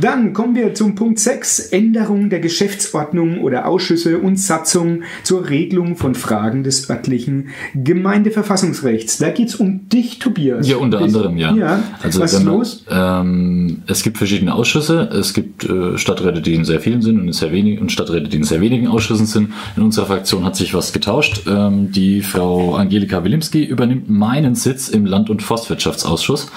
Dann 0.00 0.32
kommen 0.32 0.56
wir 0.56 0.74
zum 0.74 0.94
Punkt 0.94 1.18
6. 1.18 1.68
Änderung 1.70 2.30
der 2.30 2.40
Geschäftsordnung 2.40 3.40
oder 3.40 3.66
Ausschüsse 3.66 4.18
und 4.18 4.38
Satzung 4.38 5.02
zur 5.22 5.48
Regelung 5.48 5.96
von 5.96 6.14
Fragen 6.14 6.64
des 6.64 6.90
örtlichen 6.90 7.48
Gemeindeverfassungsrechts. 7.74 9.18
Da 9.18 9.30
geht 9.30 9.48
es 9.48 9.56
um 9.56 9.88
dich, 9.88 10.18
Tobias. 10.18 10.68
Ja, 10.68 10.76
unter 10.76 10.98
anderem, 10.98 11.36
ja. 11.36 11.54
ja. 11.54 11.82
Also, 12.02 12.20
Was 12.20 12.32
ist 12.32 12.44
los? 12.44 12.84
Ähm, 12.90 13.82
es 13.86 14.02
gibt 14.02 14.18
verschiedene 14.18 14.54
Ausschüsse. 14.54 15.08
Es 15.12 15.32
gibt 15.32 15.64
äh, 15.64 15.96
Stadträte, 15.96 16.40
die 16.40 16.54
in 16.54 16.64
sehr 16.64 16.80
vielen 16.80 17.02
sind 17.02 17.20
und, 17.20 17.28
in 17.28 17.32
sehr 17.32 17.52
wenig, 17.52 17.80
und 17.80 17.92
Stadträte, 17.92 18.28
die 18.28 18.36
in 18.36 18.44
sehr 18.44 18.60
wenigen 18.60 18.88
Ausschüssen 18.88 19.26
sind. 19.26 19.52
In 19.76 19.82
unserer 19.82 20.06
Fraktion 20.06 20.44
hat 20.44 20.56
sich 20.56 20.74
was 20.74 20.92
getauscht. 20.92 21.42
Ähm, 21.46 21.92
die 21.92 22.22
Frau 22.22 22.74
Angelika 22.74 23.22
Wilimski 23.24 23.64
übernimmt 23.64 24.10
meinen 24.10 24.54
Sitz 24.54 24.88
im 24.88 25.06
Land- 25.06 25.30
und 25.30 25.42
Forstwirtschaftsausschuss. 25.42 26.50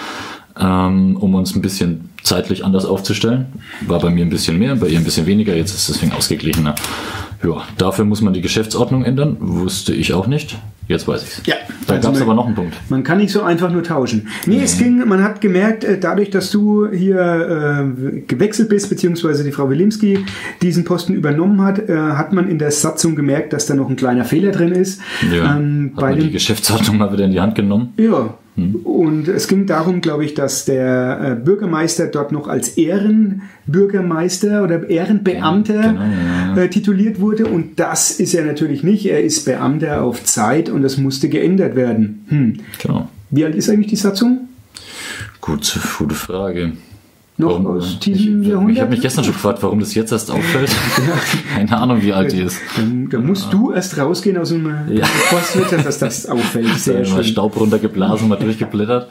Ähm, 0.59 1.17
um 1.17 1.35
uns 1.35 1.55
ein 1.55 1.61
bisschen 1.61 2.09
zeitlich 2.23 2.65
anders 2.65 2.85
aufzustellen. 2.85 3.45
War 3.85 3.99
bei 3.99 4.09
mir 4.09 4.25
ein 4.25 4.29
bisschen 4.29 4.57
mehr, 4.57 4.75
bei 4.75 4.87
ihr 4.87 4.97
ein 4.97 5.03
bisschen 5.05 5.25
weniger, 5.25 5.55
jetzt 5.55 5.71
ist 5.73 5.87
es 5.89 5.95
deswegen 5.95 6.11
ausgeglichener. 6.13 6.75
Ja, 7.43 7.61
dafür 7.77 8.03
muss 8.05 8.21
man 8.21 8.33
die 8.33 8.41
Geschäftsordnung 8.41 9.05
ändern, 9.05 9.37
wusste 9.39 9.93
ich 9.93 10.13
auch 10.13 10.25
nicht. 10.25 10.57
Jetzt 10.87 11.07
weiß 11.07 11.21
ich's. 11.23 11.41
Ja, 11.45 11.55
Da 11.85 11.95
also 11.95 12.07
gab 12.07 12.15
es 12.15 12.21
aber 12.21 12.33
noch 12.33 12.45
einen 12.47 12.55
Punkt. 12.55 12.73
Man 12.89 13.03
kann 13.03 13.17
nicht 13.19 13.31
so 13.31 13.43
einfach 13.43 13.69
nur 13.71 13.83
tauschen. 13.83 14.27
Nee, 14.45 14.61
es 14.63 14.77
ging, 14.77 15.05
man 15.07 15.21
hat 15.21 15.41
gemerkt, 15.41 15.83
äh, 15.83 15.99
dadurch, 15.99 16.29
dass 16.31 16.49
du 16.49 16.87
hier 16.89 17.19
äh, 17.19 18.21
gewechselt 18.21 18.69
bist, 18.69 18.89
beziehungsweise 18.89 19.43
die 19.43 19.51
Frau 19.51 19.69
Wilimski 19.69 20.19
diesen 20.61 20.85
Posten 20.85 21.13
übernommen 21.13 21.61
hat, 21.61 21.87
äh, 21.89 21.95
hat 21.95 22.31
man 22.33 22.49
in 22.49 22.57
der 22.57 22.71
Satzung 22.71 23.15
gemerkt, 23.17 23.51
dass 23.53 23.65
da 23.67 23.75
noch 23.75 23.89
ein 23.89 23.97
kleiner 23.97 24.23
Fehler 24.25 24.51
drin 24.51 24.71
ist. 24.71 25.01
Ja, 25.31 25.57
Ähm, 25.57 25.91
hat 25.95 26.01
bei 26.01 26.09
man 26.11 26.15
die 26.19 26.25
den, 26.27 26.31
Geschäftsordnung 26.33 26.97
mal 26.97 27.11
wieder 27.13 27.25
in 27.25 27.31
die 27.31 27.39
Hand 27.41 27.53
genommen. 27.55 27.93
ja. 27.97 28.33
Und 28.57 29.27
es 29.27 29.47
ging 29.47 29.67
darum, 29.67 30.01
glaube 30.01 30.25
ich, 30.25 30.33
dass 30.33 30.65
der 30.65 31.19
äh, 31.21 31.35
Bürgermeister 31.43 32.07
dort 32.07 32.31
noch 32.31 32.47
als 32.47 32.69
Ehrenbürgermeister 32.69 34.63
oder 34.63 34.89
Ehrenbeamter 34.89 35.81
Genau, 35.81 36.01
ja. 36.55 36.57
äh, 36.63 36.67
tituliert 36.69 37.19
wurde. 37.19 37.45
Und 37.45 37.79
das 37.79 38.19
ist 38.19 38.33
er 38.33 38.43
natürlich 38.45 38.81
nicht. 38.83 39.05
Er 39.05 39.23
ist 39.23 39.45
Beamter 39.45 40.01
auf 40.01 40.23
Zeit 40.23 40.69
und 40.69 40.81
das 40.81 40.97
musste 40.97 41.29
geändert 41.29 41.75
werden. 41.75 42.25
Hm. 42.29 42.59
Genau. 42.81 43.09
Wie 43.29 43.45
alt 43.45 43.53
ist 43.55 43.69
eigentlich 43.69 43.87
die 43.87 43.95
Satzung? 43.95 44.47
Gut, 45.39 45.79
gute 45.99 46.15
Frage. 46.15 46.73
Noch 47.39 47.49
Warum- 47.49 47.67
aus 47.67 47.85
ich 47.91 47.99
diesem 47.99 48.41
ich 48.41 48.47
Jahrhundert? 48.47 48.79
habe 48.81 48.89
mich 48.91 49.01
gestern 49.01 49.23
schon 49.23 49.33
gefragt, 49.33 49.61
warum 49.61 49.79
das 49.79 49.93
jetzt 49.93 50.11
erst 50.11 50.31
auffällt. 50.31 50.75
Keine 51.55 51.77
Ahnung, 51.77 52.01
wie 52.01 52.11
alt 52.11 52.31
die 52.31 52.39
ist. 52.41 52.59
Dann, 52.75 53.09
dann 53.09 53.27
musst 53.27 53.53
du 53.53 53.71
erst 53.71 53.95
rausgehen 53.97 54.37
aus 54.37 54.49
dem 54.49 54.65
äh, 54.67 54.95
Ja. 54.99 55.05
Postwirtschaft, 55.29 55.85
dass 55.85 55.99
das 55.99 56.25
auffällt. 56.29 56.65
Sehr 56.79 57.05
Sehr 57.05 57.13
mal 57.15 57.23
schön. 57.23 57.31
Staub 57.33 57.59
runtergeblasen, 57.59 58.27
mal 58.27 58.37
durchgeblättert. 58.37 59.09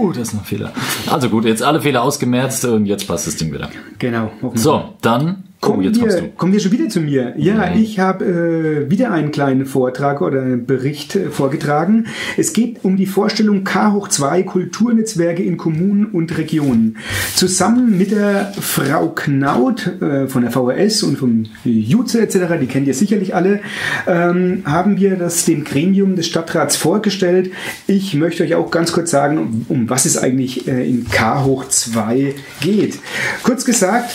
Oh, 0.00 0.08
das 0.10 0.28
ist 0.28 0.34
ein 0.34 0.40
Fehler. 0.44 0.72
Also 1.10 1.28
gut, 1.28 1.44
jetzt 1.44 1.62
alle 1.62 1.82
Fehler 1.82 2.02
ausgemerzt 2.02 2.64
und 2.64 2.86
jetzt 2.86 3.06
passt 3.06 3.26
das 3.26 3.36
Ding 3.36 3.52
wieder. 3.52 3.68
Genau. 3.98 4.30
So, 4.54 4.94
dann. 5.02 5.42
Oh, 5.62 5.68
Kommen, 5.68 5.82
jetzt 5.82 5.98
kommst 5.98 6.16
wir, 6.16 6.22
du. 6.22 6.28
kommen 6.36 6.52
wir 6.52 6.60
schon 6.60 6.72
wieder 6.72 6.88
zu 6.88 7.00
mir. 7.00 7.34
Ja, 7.38 7.74
ich 7.74 7.98
habe 7.98 8.24
äh, 8.24 8.90
wieder 8.90 9.10
einen 9.10 9.30
kleinen 9.30 9.64
Vortrag 9.64 10.20
oder 10.20 10.42
einen 10.42 10.66
Bericht 10.66 11.16
äh, 11.16 11.30
vorgetragen. 11.30 12.06
Es 12.36 12.52
geht 12.52 12.84
um 12.84 12.96
die 12.96 13.06
Vorstellung 13.06 13.64
K 13.64 13.92
hoch 13.92 14.08
2 14.08 14.42
Kulturnetzwerke 14.42 15.42
in 15.42 15.56
Kommunen 15.56 16.06
und 16.06 16.36
Regionen. 16.36 16.98
Zusammen 17.34 17.96
mit 17.96 18.10
der 18.10 18.52
Frau 18.60 19.08
Knaut 19.08 20.00
äh, 20.02 20.28
von 20.28 20.42
der 20.42 20.50
VHS 20.50 21.02
und 21.04 21.16
vom 21.16 21.44
Jutze 21.64 22.20
etc., 22.20 22.58
die 22.60 22.66
kennt 22.66 22.86
ihr 22.86 22.94
sicherlich 22.94 23.34
alle, 23.34 23.60
ähm, 24.06 24.62
haben 24.66 24.98
wir 24.98 25.16
das 25.16 25.46
dem 25.46 25.64
Gremium 25.64 26.16
des 26.16 26.26
Stadtrats 26.26 26.76
vorgestellt. 26.76 27.50
Ich 27.86 28.14
möchte 28.14 28.42
euch 28.44 28.54
auch 28.54 28.70
ganz 28.70 28.92
kurz 28.92 29.10
sagen, 29.10 29.38
um, 29.38 29.66
um 29.68 29.90
was 29.90 30.04
es 30.04 30.18
eigentlich 30.18 30.68
äh, 30.68 30.86
in 30.86 31.08
K 31.08 31.44
hoch 31.44 31.66
2 31.66 32.34
geht. 32.60 32.98
Kurz 33.42 33.64
gesagt, 33.64 34.10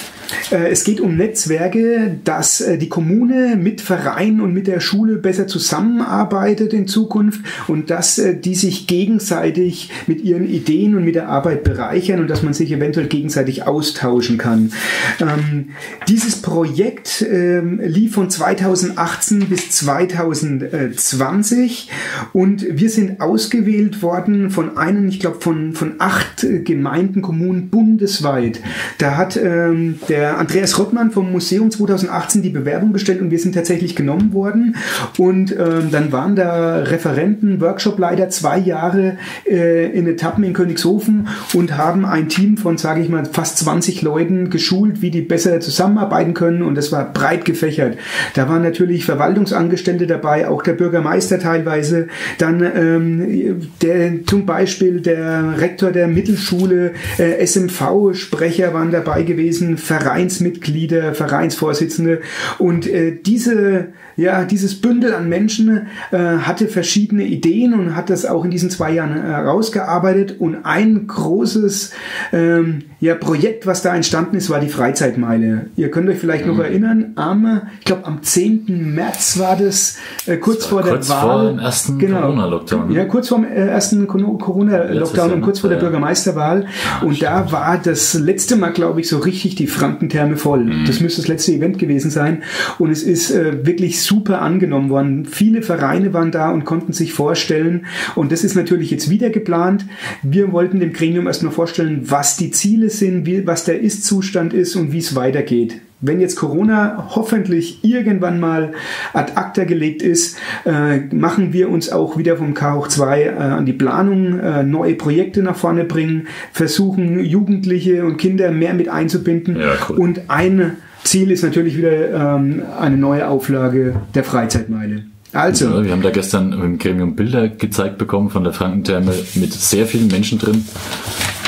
Es 0.52 0.84
geht 0.84 1.00
um 1.00 1.18
Netzwerke, 1.18 2.18
dass 2.24 2.62
äh, 2.62 2.78
die 2.78 2.90
Kommune 2.90 3.56
mit 3.56 3.82
Vereinen 3.82 4.42
und 4.42 4.54
mit 4.54 4.68
der 4.68 4.80
Schule 4.80 5.18
besser 5.18 5.48
zusammenarbeitet 5.48 6.74
in 6.74 6.88
Zukunft 6.88 7.42
und 7.68 7.90
dass 7.90 8.18
äh, 8.18 8.36
die 8.36 8.56
sich 8.56 8.88
gegenseitig 8.88 9.90
mit 10.08 10.22
ihren 10.22 10.48
Ideen 10.48 10.96
und 10.96 11.06
mit 11.06 11.16
der 11.16 11.30
Arbeit 11.30 11.64
bereichern 11.64 12.20
und 12.20 12.30
dass 12.30 12.44
man 12.44 12.54
sich 12.54 12.72
eventuell 12.72 13.08
gegenseitig 13.08 13.68
austauschen 13.68 14.38
kann. 14.38 14.72
Ähm, 15.20 15.70
Dieses 16.08 16.42
Projekt 16.42 17.22
ähm, 17.22 17.80
lief 17.84 18.14
von 18.14 18.30
2018 18.30 19.48
bis 19.48 19.72
2020 19.72 21.90
und 22.34 22.66
wir 22.70 22.90
sind 22.90 23.22
ausgewählt 23.22 24.02
worden 24.02 24.50
von 24.50 24.78
einem, 24.78 25.08
ich 25.08 25.20
glaube, 25.20 25.40
von, 25.40 25.74
von 25.74 25.96
acht 26.00 26.44
äh, 26.44 26.60
Gemeinden, 26.60 27.22
Kommunen 27.22 27.70
bundesweit. 27.70 28.60
Da 28.98 29.18
hat 29.18 29.38
ähm, 29.38 30.00
der 30.22 30.38
Andreas 30.38 30.78
Rottmann 30.78 31.12
vom 31.12 31.32
Museum 31.32 31.72
2018 31.72 32.42
die 32.42 32.50
Bewerbung 32.50 32.94
gestellt 32.94 33.22
und 33.22 33.32
wir 33.32 33.40
sind 33.40 33.54
tatsächlich 33.54 33.96
genommen 33.96 34.34
worden. 34.34 34.76
Und 35.18 35.52
ähm, 35.52 35.90
dann 35.92 36.12
waren 36.12 36.36
da 36.36 36.78
Referenten, 36.78 37.60
Workshopleiter 37.60 38.30
zwei 38.30 38.60
Jahre 38.60 39.18
äh, 39.50 39.90
in 39.92 40.08
Etappen 40.08 40.44
in 40.44 40.54
Königshofen 40.54 41.28
und 41.54 41.78
haben 41.78 42.06
ein 42.06 42.30
Team 42.30 42.58
von, 42.58 42.78
sage 42.78 43.02
ich 43.02 43.10
mal, 43.10 43.26
fast 43.26 43.58
20 43.58 44.02
Leuten 44.04 44.50
geschult, 44.50 45.02
wie 45.02 45.10
die 45.10 45.22
besser 45.22 45.60
zusammenarbeiten 45.60 46.34
können. 46.34 46.62
Und 46.62 46.76
das 46.76 46.92
war 46.92 47.12
breit 47.12 47.44
gefächert. 47.46 47.98
Da 48.36 48.48
waren 48.48 48.62
natürlich 48.62 49.06
Verwaltungsangestellte 49.06 50.06
dabei, 50.06 50.48
auch 50.48 50.62
der 50.62 50.74
Bürgermeister 50.74 51.40
teilweise. 51.40 52.08
Dann 52.38 52.62
ähm, 52.62 53.62
der, 53.82 54.24
zum 54.26 54.46
Beispiel 54.46 55.02
der 55.02 55.60
Rektor 55.60 55.92
der 55.92 56.08
Mittelschule, 56.08 56.92
äh, 57.18 57.44
SMV-Sprecher 57.46 58.74
waren 58.74 58.92
dabei 58.92 59.24
gewesen, 59.24 59.78
Vereinsmitglieder, 60.12 61.14
Vereinsvorsitzende. 61.14 62.22
Und 62.58 62.86
äh, 62.86 63.16
diese, 63.16 63.94
ja, 64.18 64.44
dieses 64.44 64.82
Bündel 64.82 65.14
an 65.14 65.30
Menschen 65.30 65.88
äh, 66.12 66.18
hatte 66.18 66.68
verschiedene 66.68 67.24
Ideen 67.24 67.74
und 67.74 67.96
hat 67.96 68.10
das 68.10 68.26
auch 68.26 68.44
in 68.44 68.52
diesen 68.52 68.70
zwei 68.70 68.92
Jahren 68.92 69.14
herausgearbeitet. 69.14 70.36
Und 70.40 70.66
ein 70.66 71.08
großes 71.08 71.92
ähm, 72.34 72.84
ja, 73.02 73.16
Projekt, 73.16 73.66
was 73.66 73.82
da 73.82 73.96
entstanden 73.96 74.36
ist, 74.36 74.52
war 74.52 74.60
die 74.60 74.70
Freizeitmeile. 74.70 75.66
Ihr 75.76 75.90
könnt 75.90 76.08
euch 76.08 76.20
vielleicht 76.20 76.46
noch 76.46 76.60
erinnern, 76.60 77.14
am, 77.16 77.64
ich 77.80 77.86
glaube, 77.86 78.06
am 78.06 78.22
10. 78.22 78.94
März 78.94 79.40
war 79.40 79.58
das, 79.58 79.98
äh, 80.28 80.38
kurz 80.38 80.68
vor 80.68 80.84
der 80.84 80.94
kurz 80.94 81.10
Wahl. 81.10 81.22
vor 81.22 81.50
dem 81.50 81.58
ersten 81.58 81.98
Corona-Lockdown, 81.98 82.90
ne? 82.90 82.96
Ja, 82.96 83.06
kurz 83.06 83.30
vor 83.30 83.40
dem 83.40 83.46
äh, 83.46 83.70
ersten 83.70 84.06
Corona-Lockdown 84.06 85.32
und 85.32 85.42
kurz 85.42 85.62
vor 85.62 85.72
der 85.72 85.80
ja. 85.80 85.84
Bürgermeisterwahl. 85.84 86.68
Und 87.04 87.24
da 87.24 87.52
war 87.52 87.80
das 87.80 88.14
letzte 88.14 88.56
Mal, 88.56 88.72
glaube 88.72 89.02
ich, 89.02 89.10
so 89.10 89.18
richtig 89.18 89.56
die 89.56 89.66
Frankentherme 89.66 90.38
voll. 90.38 90.66
Mhm. 90.66 90.86
Das 90.86 91.00
müsste 91.00 91.22
das 91.22 91.28
letzte 91.28 91.54
Event 91.54 91.80
gewesen 91.80 92.12
sein. 92.12 92.44
Und 92.78 92.92
es 92.92 93.02
ist 93.02 93.32
äh, 93.32 93.66
wirklich 93.66 94.04
super 94.04 94.44
angenommen 94.44 94.92
worden. 94.92 95.26
Viele 95.26 95.64
Vereine 95.64 96.14
waren 96.14 96.32
da 96.32 96.52
und 96.52 96.66
konnten 96.66 96.94
sich 96.94 97.14
vorstellen. 97.14 97.88
Und 98.14 98.32
das 98.32 98.44
ist 98.44 98.54
natürlich 98.54 98.92
jetzt 98.92 99.10
wieder 99.10 99.32
geplant. 99.32 99.88
Wir 100.22 100.52
wollten 100.52 100.80
dem 100.80 100.94
Gremium 100.94 101.26
erstmal 101.26 101.52
vorstellen, 101.52 102.02
was 102.04 102.38
die 102.38 102.52
Ziele 102.52 102.91
sind, 103.00 103.26
wie, 103.26 103.46
was 103.48 103.64
der 103.64 103.82
Ist-Zustand 103.82 104.54
ist 104.54 104.76
und 104.76 104.92
wie 104.92 105.00
es 105.00 105.16
weitergeht. 105.16 105.82
Wenn 106.04 106.20
jetzt 106.20 106.36
Corona 106.36 107.10
hoffentlich 107.16 107.84
irgendwann 107.84 108.40
mal 108.40 108.74
ad 109.14 109.34
acta 109.36 109.66
gelegt 109.66 110.02
ist, 110.02 110.38
äh, 110.66 110.98
machen 111.14 111.54
wir 111.54 111.70
uns 111.70 111.92
auch 111.92 112.18
wieder 112.18 112.38
vom 112.38 112.54
K2 112.54 113.18
äh, 113.18 113.30
an 113.30 113.68
die 113.68 113.74
Planung, 113.74 114.40
äh, 114.40 114.64
neue 114.64 114.96
Projekte 114.96 115.44
nach 115.44 115.56
vorne 115.56 115.84
bringen, 115.84 116.28
versuchen 116.54 117.24
Jugendliche 117.24 118.04
und 118.04 118.18
Kinder 118.18 118.52
mehr 118.52 118.74
mit 118.74 118.90
einzubinden. 118.90 119.60
Ja, 119.60 119.74
cool. 119.90 119.98
Und 119.98 120.22
ein 120.28 120.78
Ziel 121.04 121.30
ist 121.30 121.44
natürlich 121.44 121.78
wieder 121.78 122.36
ähm, 122.36 122.64
eine 122.80 122.98
neue 122.98 123.28
Auflage 123.28 123.96
der 124.16 124.24
Freizeitmeile. 124.24 125.04
Also, 125.34 125.70
Ja, 125.70 125.84
wir 125.84 125.92
haben 125.92 126.02
da 126.02 126.10
gestern 126.10 126.52
im 126.52 126.78
Gremium 126.78 127.16
Bilder 127.16 127.48
gezeigt 127.48 127.98
bekommen 127.98 128.30
von 128.30 128.44
der 128.44 128.54
Frankentherme 128.54 129.14
mit 129.36 129.54
sehr 129.54 129.86
vielen 129.86 130.08
Menschen 130.08 130.40
drin. 130.40 130.66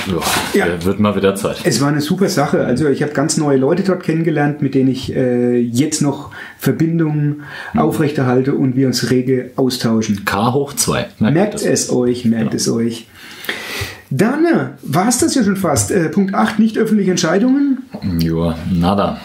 Ja, 0.08 0.20
Ja. 0.54 0.68
äh, 0.68 0.84
wird 0.86 1.00
mal 1.00 1.16
wieder 1.16 1.36
Zeit. 1.36 1.58
Es 1.64 1.82
war 1.82 1.88
eine 1.90 2.02
super 2.02 2.30
Sache. 2.30 2.66
Also 2.66 2.88
ich 2.90 3.02
habe 3.04 3.14
ganz 3.14 3.38
neue 3.38 3.58
Leute 3.58 3.84
dort 3.84 4.04
kennengelernt, 4.04 4.62
mit 4.62 4.76
denen 4.76 4.90
ich 4.90 5.16
äh, 5.16 5.58
jetzt 5.60 6.02
noch 6.02 6.32
Verbindungen 6.60 7.44
aufrechterhalte 7.76 8.54
und 8.56 8.76
wir 8.76 8.88
uns 8.88 9.10
rege 9.12 9.52
austauschen. 9.56 10.26
K 10.26 10.54
hoch 10.54 10.74
2. 10.74 11.06
Merkt 11.20 11.64
es 11.64 11.90
euch, 11.92 12.26
merkt 12.26 12.54
es 12.54 12.70
euch. 12.70 13.08
Dann 14.10 14.46
war 14.84 15.08
es 15.08 15.18
das 15.20 15.34
ja 15.36 15.44
schon 15.44 15.56
fast. 15.56 15.90
Äh, 15.92 16.10
Punkt 16.10 16.36
8, 16.36 16.60
nicht 16.60 16.78
öffentliche 16.78 17.12
Entscheidungen. 17.12 17.80
Ja, 18.20 18.56
nada. 18.72 19.20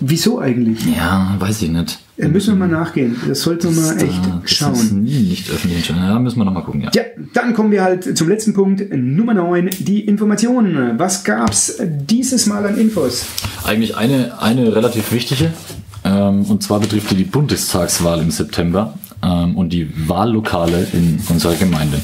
Wieso 0.00 0.38
eigentlich? 0.38 0.84
Ja, 0.86 1.36
weiß 1.38 1.62
ich 1.62 1.70
nicht. 1.70 1.98
Äh, 2.16 2.28
müssen 2.28 2.54
wir 2.58 2.66
mal 2.66 2.68
nachgehen. 2.74 3.16
Das 3.28 3.42
sollten 3.42 3.74
wir 3.74 3.82
mal 3.82 3.96
echt 4.02 4.24
Da- 4.24 4.40
das 4.42 4.50
schauen. 4.50 4.72
ist 4.74 4.92
nie 4.92 5.20
nicht 5.20 5.50
öffentlich. 5.50 5.88
Ja, 5.88 6.18
müssen 6.18 6.38
wir 6.38 6.44
noch 6.44 6.52
mal 6.52 6.62
gucken, 6.62 6.82
ja. 6.82 6.90
Ja, 6.94 7.02
dann 7.34 7.52
kommen 7.54 7.70
wir 7.70 7.82
halt 7.82 8.16
zum 8.16 8.28
letzten 8.28 8.54
Punkt, 8.54 8.82
Nummer 8.94 9.34
9, 9.34 9.70
die 9.78 10.00
Informationen. 10.00 10.98
Was 10.98 11.24
gab's 11.24 11.74
dieses 12.08 12.46
Mal 12.46 12.66
an 12.66 12.78
Infos? 12.78 13.26
Eigentlich 13.64 13.96
eine, 13.96 14.40
eine 14.40 14.74
relativ 14.74 15.12
wichtige. 15.12 15.52
Ähm, 16.04 16.44
und 16.44 16.62
zwar 16.62 16.80
betrifft 16.80 17.10
die 17.10 17.16
die 17.16 17.24
Bundestagswahl 17.24 18.20
im 18.20 18.30
September 18.30 18.94
ähm, 19.22 19.54
und 19.56 19.70
die 19.72 19.90
Wahllokale 20.08 20.86
in 20.94 21.20
unserer 21.28 21.54
Gemeinde. 21.56 22.00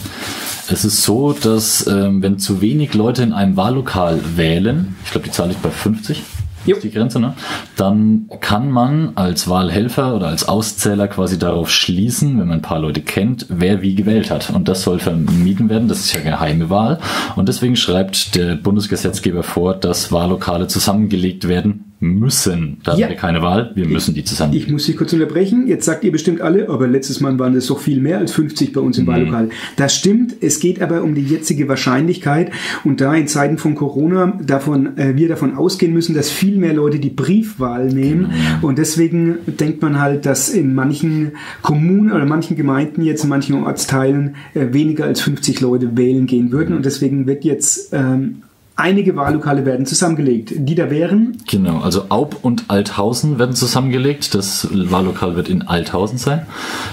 Es 0.68 0.84
ist 0.84 1.02
so, 1.02 1.32
dass 1.32 1.86
ähm, 1.86 2.20
wenn 2.22 2.38
zu 2.38 2.60
wenig 2.60 2.92
Leute 2.92 3.22
in 3.22 3.32
einem 3.32 3.56
Wahllokal 3.56 4.20
wählen, 4.36 4.96
ich 5.04 5.12
glaube 5.12 5.26
die 5.28 5.32
Zahl 5.32 5.48
liegt 5.48 5.62
bei 5.62 5.70
50, 5.70 6.22
Jo. 6.66 6.76
ist 6.76 6.82
die 6.82 6.90
Grenze, 6.90 7.20
ne? 7.20 7.34
dann 7.76 8.28
kann 8.40 8.70
man 8.70 9.12
als 9.14 9.48
Wahlhelfer 9.48 10.14
oder 10.14 10.28
als 10.28 10.48
Auszähler 10.48 11.08
quasi 11.08 11.38
darauf 11.38 11.70
schließen, 11.70 12.38
wenn 12.38 12.48
man 12.48 12.58
ein 12.58 12.62
paar 12.62 12.80
Leute 12.80 13.00
kennt, 13.00 13.46
wer 13.48 13.82
wie 13.82 13.94
gewählt 13.94 14.30
hat. 14.30 14.50
Und 14.50 14.68
das 14.68 14.82
soll 14.82 14.98
vermieden 14.98 15.68
werden. 15.68 15.88
Das 15.88 16.00
ist 16.00 16.12
ja 16.12 16.20
geheime 16.20 16.70
Wahl. 16.70 16.98
Und 17.36 17.48
deswegen 17.48 17.76
schreibt 17.76 18.34
der 18.34 18.56
Bundesgesetzgeber 18.56 19.42
vor, 19.42 19.74
dass 19.74 20.12
Wahllokale 20.12 20.66
zusammengelegt 20.66 21.48
werden 21.48 21.85
müssen. 21.98 22.78
Da 22.84 22.94
Ja. 22.94 23.04
haben 23.06 23.10
wir 23.12 23.16
keine 23.16 23.42
Wahl, 23.42 23.72
wir 23.74 23.86
müssen 23.86 24.14
die 24.14 24.22
zusammen. 24.24 24.52
Ich 24.54 24.68
muss 24.68 24.84
Sie 24.84 24.94
kurz 24.94 25.12
unterbrechen. 25.12 25.66
Jetzt 25.66 25.86
sagt 25.86 26.04
ihr 26.04 26.12
bestimmt 26.12 26.40
alle, 26.40 26.68
aber 26.68 26.86
letztes 26.86 27.20
Mal 27.20 27.38
waren 27.38 27.54
es 27.54 27.66
doch 27.68 27.78
viel 27.80 28.00
mehr 28.00 28.18
als 28.18 28.32
50 28.32 28.72
bei 28.72 28.80
uns 28.80 28.98
im 28.98 29.06
Wahllokal. 29.06 29.48
Das 29.76 29.94
stimmt. 29.94 30.34
Es 30.40 30.60
geht 30.60 30.82
aber 30.82 31.02
um 31.02 31.14
die 31.14 31.22
jetzige 31.22 31.68
Wahrscheinlichkeit. 31.68 32.50
Und 32.84 33.00
da 33.00 33.14
in 33.14 33.28
Zeiten 33.28 33.56
von 33.58 33.74
Corona 33.74 34.38
davon, 34.44 34.98
äh, 34.98 35.16
wir 35.16 35.28
davon 35.28 35.54
ausgehen 35.56 35.92
müssen, 35.94 36.14
dass 36.14 36.30
viel 36.30 36.58
mehr 36.58 36.74
Leute 36.74 36.98
die 36.98 37.10
Briefwahl 37.10 37.86
nehmen. 37.88 38.30
Und 38.62 38.78
deswegen 38.78 39.36
denkt 39.46 39.80
man 39.82 40.00
halt, 40.00 40.26
dass 40.26 40.50
in 40.50 40.74
manchen 40.74 41.32
Kommunen 41.62 42.12
oder 42.12 42.26
manchen 42.26 42.56
Gemeinden 42.56 43.02
jetzt 43.02 43.24
in 43.24 43.30
manchen 43.30 43.64
Ortsteilen 43.64 44.36
äh, 44.54 44.72
weniger 44.72 45.04
als 45.06 45.20
50 45.22 45.60
Leute 45.60 45.96
wählen 45.96 46.26
gehen 46.26 46.52
würden. 46.52 46.76
Und 46.76 46.84
deswegen 46.84 47.26
wird 47.26 47.44
jetzt 47.44 47.92
ähm, 47.92 48.42
einige 48.76 49.16
Wahllokale 49.16 49.64
werden 49.64 49.86
zusammengelegt. 49.86 50.52
Die 50.54 50.74
da 50.74 50.90
wären 50.90 51.38
Genau, 51.48 51.80
also 51.80 52.04
Aub 52.10 52.38
und 52.42 52.64
Althausen 52.68 53.38
werden 53.38 53.54
zusammengelegt. 53.56 54.34
Das 54.34 54.68
Wahllokal 54.70 55.34
wird 55.36 55.48
in 55.48 55.62
Althausen 55.62 56.18
sein. 56.18 56.46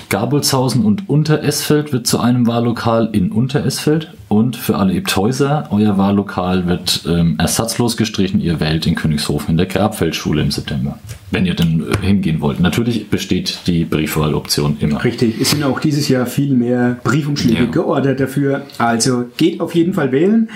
Gabelshausen 0.10 0.84
und 0.86 1.10
Unteresfeld 1.10 1.92
wird 1.94 2.08
zu 2.08 2.20
einem 2.20 2.48
Wahllokal 2.48 3.10
in 3.12 3.32
Unteresfeld. 3.32 4.12
Und 4.30 4.56
für 4.56 4.78
alle 4.78 4.94
Ebthäuser, 4.94 5.68
euer 5.70 5.98
Wahllokal 6.00 6.66
wird 6.66 7.04
ähm, 7.08 7.36
ersatzlos 7.38 7.98
gestrichen. 7.98 8.42
Ihr 8.42 8.60
wählt 8.60 8.88
in 8.88 8.96
Königshofen 8.96 9.52
in 9.52 9.58
der 9.58 9.68
Grabfeldschule 9.68 10.42
im 10.42 10.50
September. 10.50 10.98
Wenn 11.30 11.46
ihr 11.46 11.54
denn 11.54 11.84
äh, 12.02 12.04
hingehen 12.06 12.42
wollt. 12.42 12.60
Natürlich 12.60 13.10
besteht 13.10 13.60
die 13.68 13.86
Briefwahloption 13.86 14.78
immer. 14.80 15.04
Richtig, 15.04 15.40
es 15.40 15.52
sind 15.52 15.64
auch 15.64 15.80
dieses 15.80 16.08
Jahr 16.10 16.26
viel 16.26 16.56
mehr 16.56 16.98
Briefumschläge 17.04 17.66
Ja. 17.66 17.70
geordert 17.70 18.20
dafür. 18.20 18.64
Also 18.80 19.26
geht 19.38 19.60
auf 19.62 19.76
jeden 19.76 19.94
Fall 19.94 20.12
wählen. 20.12 20.50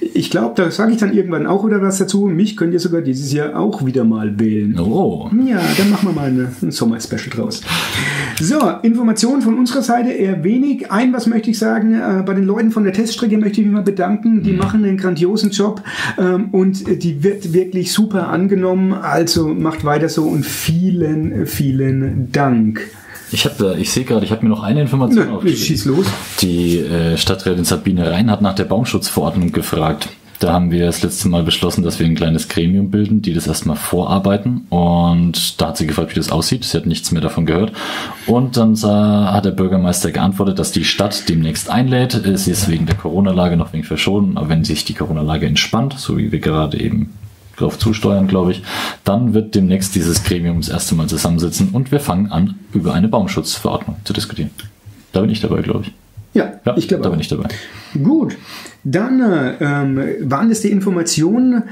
Ich 0.00 0.30
glaube, 0.30 0.54
da 0.56 0.70
sage 0.70 0.92
ich 0.92 0.98
dann 0.98 1.12
irgendwann 1.12 1.46
auch 1.46 1.66
wieder 1.66 1.82
was 1.82 1.98
dazu. 1.98 2.26
Mich 2.26 2.56
könnt 2.56 2.72
ihr 2.72 2.80
sogar 2.80 3.02
dieses 3.02 3.32
Jahr 3.32 3.58
auch 3.58 3.84
wieder 3.84 4.04
mal 4.04 4.38
wählen. 4.40 4.78
Oh, 4.78 5.30
Ja, 5.46 5.60
dann 5.76 5.90
machen 5.90 6.08
wir 6.08 6.12
mal 6.12 6.28
eine, 6.28 6.50
ein 6.62 6.70
Sommer-Special 6.70 7.30
draus. 7.30 7.60
So, 8.40 8.58
Informationen 8.82 9.42
von 9.42 9.58
unserer 9.58 9.82
Seite 9.82 10.10
eher 10.10 10.42
wenig. 10.42 10.90
Ein, 10.90 11.12
was 11.12 11.26
möchte 11.26 11.50
ich 11.50 11.58
sagen, 11.58 11.94
äh, 11.94 12.22
bei 12.24 12.32
den 12.32 12.44
Leuten 12.44 12.70
von 12.70 12.84
der 12.84 12.94
Teststrecke 12.94 13.36
möchte 13.36 13.60
ich 13.60 13.66
mich 13.66 13.74
mal 13.74 13.82
bedanken. 13.82 14.42
Die 14.42 14.52
machen 14.52 14.84
einen 14.84 14.96
grandiosen 14.96 15.50
Job 15.50 15.82
ähm, 16.18 16.48
und 16.52 17.02
die 17.02 17.22
wird 17.22 17.52
wirklich 17.52 17.92
super 17.92 18.28
angenommen. 18.28 18.94
Also 18.94 19.48
macht 19.48 19.84
weiter 19.84 20.08
so 20.08 20.24
und 20.24 20.46
vielen, 20.46 21.46
vielen 21.46 22.32
Dank. 22.32 22.80
Ich 23.32 23.44
habe 23.44 23.76
ich 23.78 23.90
sehe 23.92 24.04
gerade, 24.04 24.24
ich 24.24 24.32
habe 24.32 24.42
mir 24.44 24.50
noch 24.50 24.62
eine 24.62 24.80
Information 24.82 25.26
Nö, 25.26 25.34
aufgeschrieben. 25.36 25.64
schieß 25.64 25.84
los. 25.86 26.06
Die 26.40 26.78
äh, 26.78 27.16
Stadträtin 27.16 27.64
Sabine 27.64 28.10
Rhein 28.10 28.30
hat 28.30 28.42
nach 28.42 28.54
der 28.54 28.64
Baumschutzverordnung 28.64 29.52
gefragt. 29.52 30.08
Da 30.40 30.54
haben 30.54 30.70
wir 30.70 30.86
das 30.86 31.02
letzte 31.02 31.28
Mal 31.28 31.42
beschlossen, 31.42 31.82
dass 31.82 31.98
wir 31.98 32.06
ein 32.06 32.14
kleines 32.14 32.48
Gremium 32.48 32.90
bilden, 32.90 33.20
die 33.20 33.34
das 33.34 33.46
erstmal 33.46 33.76
vorarbeiten. 33.76 34.66
Und 34.70 35.60
da 35.60 35.68
hat 35.68 35.76
sie 35.76 35.86
gefragt, 35.86 36.12
wie 36.12 36.18
das 36.18 36.32
aussieht. 36.32 36.64
Sie 36.64 36.74
hat 36.78 36.86
nichts 36.86 37.12
mehr 37.12 37.20
davon 37.20 37.44
gehört. 37.44 37.72
Und 38.26 38.56
dann 38.56 38.74
sah, 38.74 39.34
hat 39.34 39.44
der 39.44 39.50
Bürgermeister 39.50 40.10
geantwortet, 40.10 40.58
dass 40.58 40.72
die 40.72 40.84
Stadt 40.84 41.28
demnächst 41.28 41.68
einlädt. 41.68 42.14
Es 42.14 42.48
ist 42.48 42.70
wegen 42.70 42.86
der 42.86 42.96
Corona-Lage 42.96 43.58
noch 43.58 43.74
wegen 43.74 43.84
verschonen. 43.84 44.38
Aber 44.38 44.48
wenn 44.48 44.64
sich 44.64 44.86
die 44.86 44.94
Corona-Lage 44.94 45.44
entspannt, 45.44 45.96
so 45.98 46.16
wie 46.16 46.32
wir 46.32 46.38
gerade 46.38 46.80
eben 46.80 47.10
drauf 47.60 47.78
zusteuern, 47.78 48.26
glaube 48.26 48.52
ich, 48.52 48.62
dann 49.04 49.34
wird 49.34 49.54
demnächst 49.54 49.94
dieses 49.94 50.24
Gremium 50.24 50.60
das 50.60 50.68
erste 50.68 50.94
Mal 50.94 51.08
zusammensitzen 51.08 51.70
und 51.70 51.92
wir 51.92 52.00
fangen 52.00 52.30
an, 52.32 52.54
über 52.72 52.94
eine 52.94 53.08
Baumschutzverordnung 53.08 53.96
zu 54.04 54.12
diskutieren. 54.12 54.50
Da 55.12 55.20
bin 55.20 55.30
ich 55.30 55.40
dabei, 55.40 55.62
glaube 55.62 55.84
ich. 55.86 55.92
Ja, 56.34 56.52
Ja, 56.64 56.76
ich 56.76 56.86
glaube 56.88 57.02
da 57.02 57.08
auch. 57.08 57.12
bin 57.12 57.20
ich 57.20 57.28
dabei. 57.28 57.48
Gut, 58.02 58.36
dann 58.84 59.20
äh, 59.20 59.54
ähm, 59.60 60.30
waren 60.30 60.48
das 60.48 60.60
die 60.60 60.70
Informationen 60.70 61.64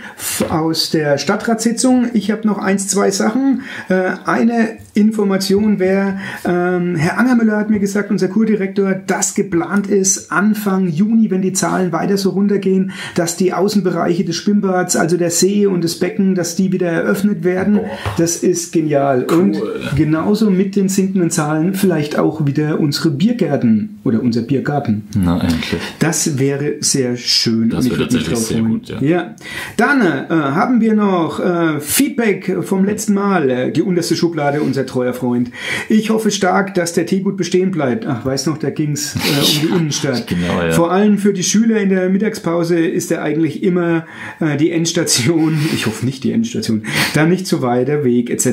aus 0.49 0.91
der 0.91 1.19
Stadtratssitzung. 1.19 2.11
Ich 2.13 2.31
habe 2.31 2.47
noch 2.47 2.59
eins, 2.59 2.89
zwei 2.89 3.11
Sachen. 3.11 3.63
Äh, 3.89 4.13
eine 4.25 4.79
Information 4.95 5.79
wäre, 5.79 6.19
ähm, 6.45 6.97
Herr 6.97 7.19
Angermüller 7.19 7.57
hat 7.57 7.71
mir 7.71 7.79
gesagt, 7.79 8.11
unser 8.11 8.29
Kurdirektor, 8.29 8.95
dass 8.95 9.35
geplant 9.35 9.87
ist, 9.87 10.33
Anfang 10.33 10.89
Juni, 10.89 11.31
wenn 11.31 11.41
die 11.41 11.53
Zahlen 11.53 11.93
weiter 11.93 12.17
so 12.17 12.31
runtergehen, 12.31 12.93
dass 13.15 13.37
die 13.37 13.53
Außenbereiche 13.53 14.25
des 14.25 14.37
Schwimmbads, 14.37 14.97
also 14.97 15.17
der 15.17 15.31
See 15.31 15.67
und 15.67 15.85
das 15.85 15.99
Becken, 15.99 16.35
dass 16.35 16.57
die 16.57 16.73
wieder 16.73 16.89
eröffnet 16.89 17.45
werden. 17.45 17.81
Das 18.17 18.37
ist 18.43 18.73
genial. 18.73 19.25
Und 19.25 19.63
genauso 19.97 20.51
mit 20.51 20.75
den 20.77 20.89
sinkenden 20.89 21.31
Zahlen 21.31 21.75
vielleicht 21.75 22.19
auch 22.19 22.45
wieder 22.45 22.81
unsere 22.81 23.11
Biergärten 23.11 23.98
oder 24.09 24.23
unser 24.23 24.43
Biergarten. 24.43 25.07
Na, 25.15 25.41
endlich. 25.41 25.81
Das 25.99 26.39
wäre 26.39 26.77
sehr 26.81 27.17
schön. 27.17 27.69
Das 27.71 27.89
wäre 27.89 28.03
tatsächlich 28.03 28.39
sehr 28.39 28.59
freuen. 28.59 28.71
gut, 28.71 28.89
ja. 28.89 29.01
ja. 29.01 29.35
Dann 29.77 30.01
äh, 30.01 30.27
haben 30.31 30.81
wir 30.81 30.95
noch 30.95 31.41
äh, 31.41 31.79
Feedback 31.81 32.59
vom 32.63 32.85
letzten 32.85 33.15
Mal. 33.15 33.51
Äh, 33.51 33.73
die 33.73 33.83
unterste 33.83 34.17
Schublade, 34.17 34.63
unser 34.63 34.87
treuer 34.87 35.13
Freund. 35.13 35.51
Ich 35.89 36.11
hoffe 36.11 36.31
stark, 36.31 36.75
dass 36.75 36.95
der 36.95 37.07
Teegut 37.07 37.37
bestehen 37.37 37.71
bleibt. 37.71 38.07
Ach, 38.07 38.25
weiß 38.25 38.47
noch, 38.47 38.59
da 38.59 38.71
ging's 38.71 39.15
äh, 39.15 39.19
um 39.19 39.61
die 39.61 39.77
Innenstadt. 39.77 40.27
genau, 40.27 40.63
ja. 40.63 40.73
Vor 40.73 40.91
allem 40.91 41.19
für 41.19 41.33
die 41.33 41.45
Schüler 41.45 41.81
in 41.81 41.91
der 41.91 42.09
Mittagspause 42.09 42.79
ist 42.79 43.13
er 43.13 43.23
eigentlich 43.23 43.63
immer 43.63 44.07
äh, 44.41 44.57
die 44.57 44.71
Endstation. 44.71 45.59
Ich 45.79 45.87
hoffe 45.87 46.05
nicht 46.07 46.25
die 46.25 46.33
Endstation. 46.33 46.83
Da 47.15 47.25
nicht 47.27 47.47
so 47.47 47.63
weit 47.63 47.89
der 47.89 48.03
Weg 48.03 48.31
etc. 48.31 48.47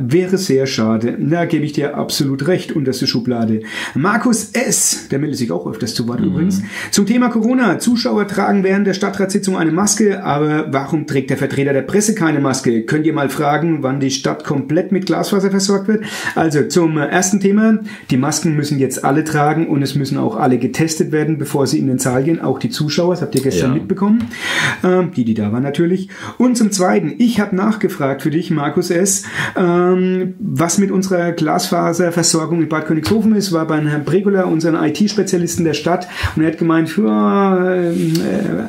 Wäre 0.00 0.38
sehr 0.38 0.66
schade. 0.66 1.16
Da 1.20 1.44
gebe 1.44 1.64
ich 1.64 1.72
dir 1.72 1.96
absolut 1.96 2.48
recht, 2.48 2.72
unterste 2.72 3.06
Schublade. 3.06 3.60
Markus 3.94 4.50
S., 4.52 5.01
der 5.08 5.18
meldet 5.18 5.38
sich 5.38 5.50
auch 5.52 5.66
öfters 5.66 5.94
zu 5.94 6.06
Wort 6.08 6.20
Mhm. 6.20 6.26
übrigens. 6.26 6.62
Zum 6.90 7.06
Thema 7.06 7.28
Corona. 7.28 7.78
Zuschauer 7.78 8.26
tragen 8.28 8.62
während 8.64 8.86
der 8.86 8.94
Stadtratssitzung 8.94 9.56
eine 9.56 9.72
Maske, 9.72 10.22
aber 10.24 10.66
warum 10.72 11.06
trägt 11.06 11.30
der 11.30 11.36
Vertreter 11.36 11.72
der 11.72 11.82
Presse 11.82 12.14
keine 12.14 12.40
Maske? 12.40 12.82
Könnt 12.82 13.06
ihr 13.06 13.12
mal 13.12 13.28
fragen, 13.28 13.82
wann 13.82 14.00
die 14.00 14.10
Stadt 14.10 14.44
komplett 14.44 14.92
mit 14.92 15.06
Glasfaser 15.06 15.50
versorgt 15.50 15.88
wird? 15.88 16.04
Also 16.34 16.62
zum 16.68 16.96
ersten 16.98 17.40
Thema. 17.40 17.78
Die 18.10 18.16
Masken 18.16 18.54
müssen 18.56 18.78
jetzt 18.78 19.04
alle 19.04 19.24
tragen 19.24 19.66
und 19.68 19.82
es 19.82 19.94
müssen 19.94 20.18
auch 20.18 20.36
alle 20.36 20.58
getestet 20.58 21.12
werden, 21.12 21.38
bevor 21.38 21.66
sie 21.66 21.78
in 21.78 21.86
den 21.86 21.98
Saal 21.98 22.24
gehen. 22.24 22.40
Auch 22.40 22.58
die 22.58 22.70
Zuschauer, 22.70 23.14
das 23.14 23.22
habt 23.22 23.34
ihr 23.34 23.42
gestern 23.42 23.70
Ja. 23.70 23.74
mitbekommen. 23.78 24.24
Ähm, 24.84 25.10
die, 25.16 25.24
die 25.24 25.34
da 25.34 25.52
waren 25.52 25.62
natürlich. 25.62 26.08
Und 26.38 26.56
zum 26.56 26.70
zweiten, 26.72 27.14
ich 27.18 27.40
habe 27.40 27.54
nachgefragt 27.56 28.22
für 28.22 28.30
dich, 28.30 28.50
Markus 28.50 28.90
S., 28.90 29.24
ähm, 29.56 30.34
was 30.38 30.78
mit 30.78 30.90
unserer 30.90 31.32
Glasfaserversorgung 31.32 32.62
in 32.62 32.68
Bad 32.68 32.86
Königshofen 32.86 33.34
ist, 33.34 33.52
war 33.52 33.66
bei 33.66 33.80
Herrn 33.80 34.04
Bregola, 34.04 34.42
unseren 34.44 34.76
IT-Spezialisten 34.92 35.64
der 35.64 35.74
Stadt, 35.74 36.08
und 36.36 36.42
er 36.42 36.52
hat 36.52 36.58
gemeint, 36.58 36.96
ja, 36.96 37.82
äh, 37.82 37.92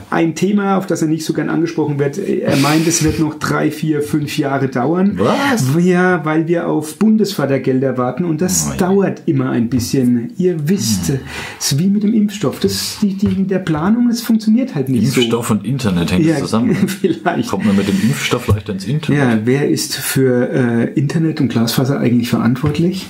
ein 0.09 0.35
Thema, 0.35 0.77
auf 0.77 0.87
das 0.87 1.01
er 1.01 1.07
nicht 1.07 1.25
so 1.25 1.33
gern 1.33 1.49
angesprochen 1.49 1.99
wird. 1.99 2.17
Er 2.17 2.57
meint, 2.57 2.87
es 2.87 3.03
wird 3.03 3.19
noch 3.19 3.35
drei, 3.35 3.71
vier, 3.71 4.01
fünf 4.01 4.37
Jahre 4.37 4.67
dauern. 4.67 5.17
Was? 5.17 5.65
Ja, 5.79 6.23
weil 6.25 6.47
wir 6.47 6.67
auf 6.67 6.97
Bundesfördergelder 6.97 7.97
warten 7.97 8.25
und 8.25 8.41
das 8.41 8.71
Oh 8.71 8.77
dauert 8.77 9.23
immer 9.25 9.49
ein 9.51 9.69
bisschen. 9.69 10.31
Ihr 10.37 10.69
wisst, 10.69 11.11
es 11.59 11.71
ist 11.71 11.79
wie 11.79 11.87
mit 11.87 12.03
dem 12.03 12.13
Impfstoff. 12.13 12.59
Das, 12.59 12.97
die, 13.01 13.15
die, 13.15 13.43
der 13.43 13.59
Planung, 13.59 14.07
das 14.09 14.21
funktioniert 14.21 14.75
halt 14.75 14.89
nicht 14.89 15.15
Impfstoff 15.17 15.51
und 15.51 15.65
Internet 15.65 16.09
so. 16.09 16.15
hängt 16.15 16.25
Ja, 16.25 16.37
zusammen. 16.37 16.75
vielleicht. 16.87 17.49
Kommt 17.49 17.65
man 17.65 17.75
mit 17.75 17.87
dem 17.87 17.99
Impfstoff 18.01 18.47
leichter 18.47 18.73
ins 18.73 18.85
Internet? 18.85 19.21
Ja, 19.21 19.39
wer 19.43 19.69
ist 19.69 19.95
für 19.95 20.49
äh, 20.49 20.93
Internet 20.93 21.41
und 21.41 21.49
Glasfaser 21.49 21.99
eigentlich 21.99 22.29
verantwortlich? 22.29 23.07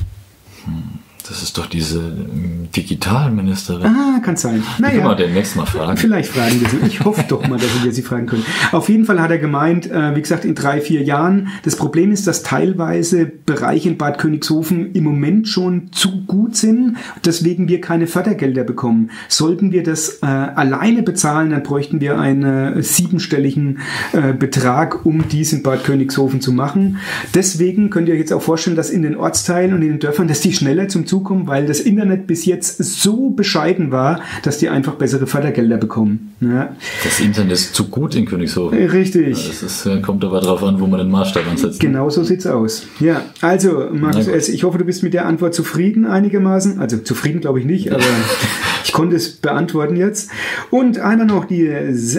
Das 1.27 1.41
ist 1.41 1.57
doch 1.57 1.67
diese 1.67 1.99
ähm, 1.99 2.67
Digitalministerin. 2.75 3.85
Ah, 3.85 4.19
kann 4.23 4.35
sein. 4.35 4.61
Können 4.77 4.93
wir 4.93 5.03
Naja. 5.03 5.15
den 5.15 5.33
nächsten 5.33 5.59
Mal 5.59 5.65
fragen. 5.65 5.95
Vielleicht 5.97 6.31
fragen 6.31 6.59
wir 6.59 6.67
sie. 6.69 6.77
Ich 6.85 7.03
hoffe 7.05 7.23
doch 7.27 7.47
mal, 7.47 7.57
dass 7.57 7.83
wir 7.83 7.91
sie 7.93 8.01
fragen 8.01 8.25
können. 8.25 8.45
Auf 8.71 8.89
jeden 8.89 9.05
Fall 9.05 9.21
hat 9.21 9.31
er 9.31 9.37
gemeint, 9.37 9.89
äh, 9.89 10.15
wie 10.15 10.21
gesagt, 10.21 10.43
in 10.43 10.53
drei, 10.53 10.81
vier 10.81 11.01
Jahren. 11.03 11.47
Das 11.63 11.75
Problem 11.77 12.11
ist, 12.11 12.27
dass 12.27 12.43
teilweise 12.43 13.25
Bereiche 13.25 13.89
in 13.89 13.97
Bad 13.97 14.17
Königshofen 14.17 14.91
im 14.93 15.03
Moment 15.05 15.47
schon 15.47 15.91
zu 15.93 16.25
gut 16.25 16.55
sind, 16.57 16.97
deswegen 17.23 17.67
wir 17.67 17.79
keine 17.79 18.07
Fördergelder 18.07 18.63
bekommen. 18.63 19.09
Sollten 19.29 19.71
wir 19.71 19.83
das 19.83 20.19
äh, 20.21 20.25
alleine 20.25 21.03
bezahlen, 21.03 21.51
dann 21.51 21.63
bräuchten 21.63 22.01
wir 22.01 22.19
einen 22.19 22.77
äh, 22.77 22.83
siebenstelligen 22.83 23.79
äh, 24.11 24.33
Betrag, 24.33 25.05
um 25.05 25.27
dies 25.29 25.53
in 25.53 25.63
Bad 25.63 25.83
Königshofen 25.85 26.41
zu 26.41 26.51
machen. 26.51 26.97
Deswegen 27.33 27.89
könnt 27.89 28.07
ihr 28.09 28.13
euch 28.13 28.19
jetzt 28.19 28.33
auch 28.33 28.41
vorstellen, 28.41 28.75
dass 28.75 28.89
in 28.89 29.03
den 29.03 29.15
Ortsteilen 29.15 29.73
und 29.73 29.81
in 29.81 29.89
den 29.89 29.99
Dörfern, 29.99 30.27
dass 30.27 30.41
die 30.41 30.53
schneller 30.53 30.87
zum 30.87 31.05
Kommen, 31.21 31.47
weil 31.47 31.65
das 31.65 31.79
Internet 31.79 32.27
bis 32.27 32.45
jetzt 32.45 32.83
so 32.83 33.29
bescheiden 33.29 33.91
war, 33.91 34.21
dass 34.43 34.57
die 34.57 34.69
einfach 34.69 34.95
bessere 34.95 35.27
Fördergelder 35.27 35.77
bekommen. 35.77 36.33
Ja. 36.41 36.75
Das 37.03 37.19
Internet 37.19 37.53
ist 37.53 37.75
zu 37.75 37.87
gut 37.89 38.15
in 38.15 38.25
Königshofen. 38.25 38.77
Richtig. 38.77 39.47
Das 39.47 39.63
ist, 39.63 39.85
äh, 39.85 40.01
kommt 40.01 40.23
aber 40.23 40.41
darauf 40.41 40.63
an, 40.63 40.79
wo 40.79 40.87
man 40.87 40.99
den 40.99 41.09
Maßstab 41.09 41.47
ansetzt. 41.49 41.79
Genau 41.79 42.09
so 42.09 42.23
sieht's 42.23 42.45
aus. 42.47 42.83
Ja, 42.99 43.23
also 43.41 43.89
Markus. 43.91 44.27
S., 44.27 44.49
ich 44.49 44.63
hoffe, 44.63 44.77
du 44.77 44.85
bist 44.85 45.03
mit 45.03 45.13
der 45.13 45.25
Antwort 45.25 45.53
zufrieden 45.53 46.05
einigermaßen. 46.05 46.79
Also 46.79 46.97
zufrieden 46.97 47.41
glaube 47.41 47.59
ich 47.59 47.65
nicht, 47.65 47.91
aber 47.91 48.03
Ich 48.83 48.93
konnte 48.93 49.15
es 49.15 49.29
beantworten 49.29 49.95
jetzt. 49.95 50.29
Und 50.69 50.99
einmal 50.99 51.27
noch 51.27 51.45
die, 51.45 51.69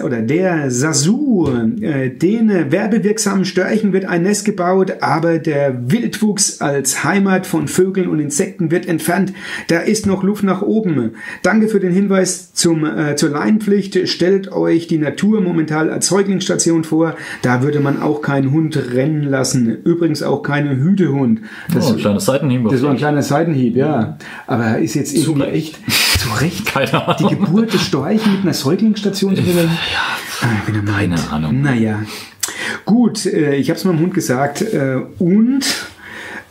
oder 0.03 0.22
der 0.22 0.70
Sasu, 0.70 1.48
äh, 1.81 2.11
den 2.11 2.48
werbewirksamen 2.70 3.44
Störchen 3.44 3.92
wird 3.92 4.05
ein 4.07 4.22
Nest 4.22 4.44
gebaut, 4.44 4.94
aber 5.00 5.38
der 5.38 5.90
Wildwuchs 5.90 6.61
als 6.61 7.05
Heimat 7.05 7.46
von 7.46 7.68
Vögeln 7.68 8.09
und 8.09 8.20
Insekten 8.20 8.70
wird 8.70 8.87
entfernt. 8.87 9.33
Da 9.68 9.81
ist 9.81 10.07
noch 10.07 10.22
Luft 10.22 10.44
nach 10.44 10.62
oben. 10.62 11.12
Danke 11.42 11.68
für 11.68 11.81
den 11.81 11.92
Hinweis 11.92 12.53
zum, 12.55 12.85
äh, 12.85 13.16
zur 13.16 13.31
Leinpflicht. 13.31 14.09
Stellt 14.09 14.50
euch 14.53 14.87
die 14.87 14.98
Natur 14.98 15.40
momentan 15.40 15.90
als 15.90 16.07
Säuglingsstation 16.09 16.85
vor. 16.85 17.16
Da 17.42 17.62
würde 17.62 17.81
man 17.81 18.00
auch 18.00 18.22
keinen 18.22 18.53
Hund 18.53 18.77
rennen 18.92 19.24
lassen. 19.24 19.79
Übrigens 19.85 20.22
auch 20.22 20.42
keinen 20.42 20.83
Hütehund. 20.83 21.40
Das, 21.72 21.90
oh, 21.90 21.94
ein 21.94 21.98
kleiner 21.98 22.20
Seitenhieb. 22.20 22.68
Das 22.70 22.83
war 22.83 22.90
ein 22.90 22.96
kleiner 22.96 23.22
Seitenhieb, 23.22 23.77
ja. 23.77 24.16
Aber 24.46 24.79
ist 24.79 24.94
jetzt 24.94 25.14
irgendwie 25.16 25.48
echt 25.48 25.79
Recht 26.40 26.66
Keine 26.66 27.07
Ahnung. 27.09 27.29
die 27.31 27.37
Geburt 27.37 27.73
des 27.73 27.83
Storchen 27.83 28.33
mit 28.33 28.42
einer 28.42 28.55
Säuglingsstation 28.55 29.37
zu 29.37 29.42
Ja, 29.42 29.62
ah, 30.42 30.47
keine 30.97 31.16
Ahnung. 31.31 31.62
Naja. 31.62 32.01
Gut, 32.85 33.27
äh, 33.27 33.55
ich 33.57 33.70
habe 33.70 33.79
es 33.79 33.85
meinem 33.85 34.01
Hund 34.01 34.14
gesagt. 34.14 34.62
Äh, 34.62 35.01
und 35.18 35.64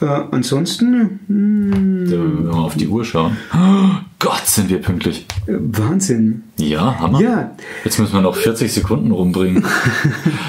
äh, 0.01 0.05
ansonsten. 0.31 1.19
Mh, 1.27 2.11
Wenn 2.11 2.45
wir 2.45 2.51
mal 2.53 2.63
auf 2.63 2.75
die 2.75 2.87
Uhr 2.87 3.05
schauen. 3.05 3.37
Oh 3.53 3.95
Gott, 4.19 4.45
sind 4.45 4.69
wir 4.69 4.79
pünktlich. 4.81 5.25
äh, 5.47 5.53
Wahnsinn. 5.59 6.43
Ja, 6.57 6.99
Hammer. 6.99 7.21
Ja, 7.21 7.51
Jetzt 7.83 7.99
müssen 7.99 8.13
wir 8.13 8.21
noch 8.21 8.35
40 8.35 8.71
Sekunden 8.71 9.11
rumbringen. 9.11 9.63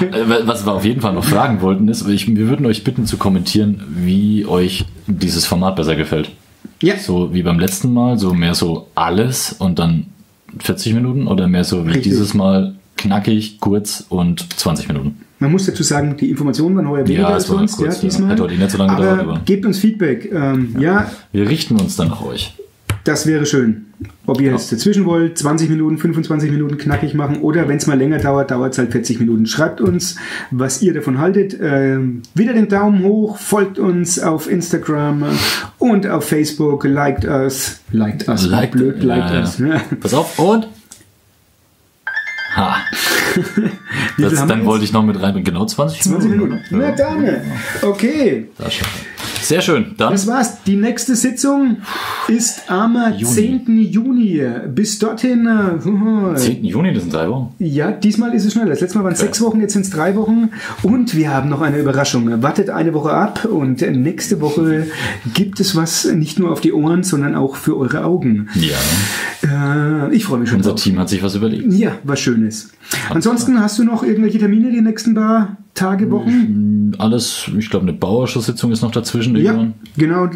Äh, 0.01 0.25
Was 0.45 0.65
wir 0.65 0.73
auf 0.73 0.83
jeden 0.85 1.01
Fall 1.01 1.13
noch 1.13 1.23
fragen 1.23 1.61
wollten, 1.61 1.87
ist, 1.87 2.07
ich, 2.07 2.27
wir 2.27 2.49
würden 2.49 2.65
euch 2.65 2.83
bitten 2.83 3.05
zu 3.05 3.17
kommentieren, 3.17 3.81
wie 3.95 4.45
euch 4.45 4.85
dieses 5.07 5.45
Format 5.45 5.75
besser 5.77 5.95
gefällt. 5.95 6.31
Ja. 6.81 6.97
So 6.97 7.33
wie 7.33 7.43
beim 7.43 7.59
letzten 7.59 7.93
Mal, 7.93 8.17
so 8.17 8.33
mehr 8.33 8.55
so 8.55 8.87
alles 8.95 9.53
und 9.53 9.79
dann 9.79 10.07
40 10.59 10.93
Minuten 10.93 11.27
oder 11.27 11.47
mehr 11.47 11.63
so 11.63 11.83
wie 11.85 11.89
Richtig. 11.89 12.03
dieses 12.03 12.33
Mal 12.33 12.75
knackig, 12.97 13.59
kurz 13.59 14.05
und 14.09 14.45
20 14.59 14.87
Minuten. 14.87 15.17
Man 15.39 15.51
muss 15.51 15.65
dazu 15.65 15.83
sagen, 15.83 16.15
die 16.17 16.29
Informationen 16.29 16.77
waren 16.77 16.87
heuer 16.89 17.05
weniger 17.05 17.23
Ja, 17.23 17.27
als 17.29 17.47
sonst, 17.47 17.75
kurz, 17.75 17.95
ja, 17.97 18.01
ja. 18.03 18.07
diesmal. 18.09 18.29
Hat 18.31 18.39
heute 18.39 18.55
nicht 18.55 18.71
so 18.71 18.77
lange 18.77 18.93
aber 18.93 19.01
gedauert, 19.01 19.19
aber- 19.19 19.41
gebt 19.45 19.65
uns 19.65 19.79
Feedback. 19.79 20.31
Ähm, 20.31 20.75
ja. 20.79 21.11
Wir 21.33 21.49
richten 21.49 21.75
uns 21.75 21.97
dann 21.97 22.07
nach 22.07 22.21
euch. 22.21 22.53
Das 23.05 23.25
wäre 23.25 23.45
schön. 23.45 23.85
Ob 24.25 24.41
ihr 24.41 24.51
jetzt 24.51 24.71
dazwischen 24.71 25.05
wollt, 25.05 25.37
20 25.37 25.69
Minuten, 25.69 25.97
25 25.97 26.51
Minuten 26.51 26.77
knackig 26.77 27.13
machen 27.13 27.37
oder 27.37 27.67
wenn 27.69 27.77
es 27.77 27.87
mal 27.87 27.97
länger 27.97 28.17
dauert, 28.17 28.51
dauert 28.51 28.73
es 28.73 28.77
halt 28.79 28.91
40 28.91 29.19
Minuten. 29.21 29.45
Schreibt 29.45 29.79
uns, 29.79 30.17
was 30.51 30.81
ihr 30.81 30.93
davon 30.93 31.17
haltet. 31.19 31.55
Ähm, 31.61 32.23
wieder 32.33 32.53
den 32.53 32.67
Daumen 32.67 33.03
hoch, 33.03 33.37
folgt 33.37 33.79
uns 33.79 34.19
auf 34.19 34.49
Instagram 34.49 35.23
und 35.77 36.07
auf 36.07 36.27
Facebook, 36.27 36.83
liked 36.83 37.23
us. 37.25 37.79
Liked 37.91 38.27
us, 38.27 38.45
Liked- 38.47 38.71
blöd, 38.71 39.01
liked 39.01 39.29
ja, 39.31 39.39
us. 39.39 39.59
ja. 39.59 39.67
Ja. 39.67 39.81
Pass 40.01 40.13
auf 40.13 40.37
und. 40.39 40.67
Ha. 42.55 42.77
Das, 44.17 44.33
dann 44.47 44.65
wollte 44.65 44.85
ich 44.85 44.93
noch 44.93 45.03
mit 45.03 45.21
rein. 45.21 45.43
Genau 45.43 45.65
20 45.65 46.01
20 46.03 46.29
Minuten. 46.31 46.49
Minuten. 46.51 46.75
oder? 46.75 46.89
Na 46.89 46.95
dann. 46.95 47.41
Okay. 47.81 48.47
Da 48.57 48.71
schon. 48.71 48.87
Sehr 49.47 49.61
schön. 49.61 49.93
Dann 49.97 50.11
Das 50.11 50.25
war's. 50.27 50.63
Die 50.63 50.75
nächste 50.75 51.15
Sitzung 51.15 51.77
ist 52.27 52.69
am 52.71 52.97
10. 53.23 53.77
Juni. 53.79 54.41
Bis 54.73 54.97
dorthin. 54.99 55.47
äh, 55.47 56.35
10. 56.35 56.65
Juni, 56.65 56.93
das 56.93 57.03
sind 57.03 57.13
drei 57.13 57.29
Wochen. 57.29 57.53
Ja, 57.59 57.91
diesmal 57.91 58.33
ist 58.33 58.45
es 58.45 58.53
schneller. 58.53 58.69
Das 58.71 58.81
letzte 58.81 58.97
Mal 58.97 59.03
waren 59.03 59.13
es 59.13 59.19
sechs 59.19 59.39
Wochen, 59.41 59.61
jetzt 59.61 59.73
sind 59.73 59.83
es 59.83 59.91
drei 59.91 60.15
Wochen. 60.15 60.49
Und 60.81 61.15
wir 61.15 61.33
haben 61.33 61.49
noch 61.49 61.61
eine 61.61 61.77
Überraschung. 61.77 62.41
Wartet 62.41 62.69
eine 62.69 62.93
Woche 62.93 63.11
ab 63.11 63.45
und 63.45 63.81
nächste 63.81 64.41
Woche 64.41 64.87
gibt 65.33 65.59
es 65.59 65.75
was 65.75 66.05
nicht 66.05 66.39
nur 66.39 66.51
auf 66.51 66.61
die 66.61 66.73
Ohren, 66.73 67.03
sondern 67.03 67.35
auch 67.35 67.55
für 67.55 67.77
eure 67.77 68.03
Augen. 68.03 68.49
Ja. 68.55 70.07
Äh, 70.07 70.15
ich 70.15 70.25
freue 70.25 70.39
mich 70.39 70.49
schon 70.49 70.57
Unser 70.57 70.71
drauf. 70.71 70.81
Team 70.81 70.99
hat 70.99 71.09
sich 71.09 71.21
was 71.21 71.35
überlegt. 71.35 71.71
Ja, 71.73 71.91
was 72.03 72.19
Schönes. 72.19 72.71
Ansonsten 73.09 73.59
hast 73.59 73.77
du 73.79 73.83
noch 73.83 74.03
irgendwelche 74.03 74.39
Termine 74.39 74.71
die 74.71 74.81
nächsten 74.81 75.13
paar 75.13 75.57
Tage, 75.75 76.09
Wochen? 76.09 76.93
Alles, 76.97 77.51
ich 77.57 77.69
glaube, 77.69 77.83
eine 77.83 77.93
Bauausschusssitzung 77.93 78.71
ist 78.71 78.81
noch 78.81 78.91
dazwischen. 78.91 79.35
Ja, 79.35 79.51
irgendwann. 79.51 79.73
genau. 79.97 80.29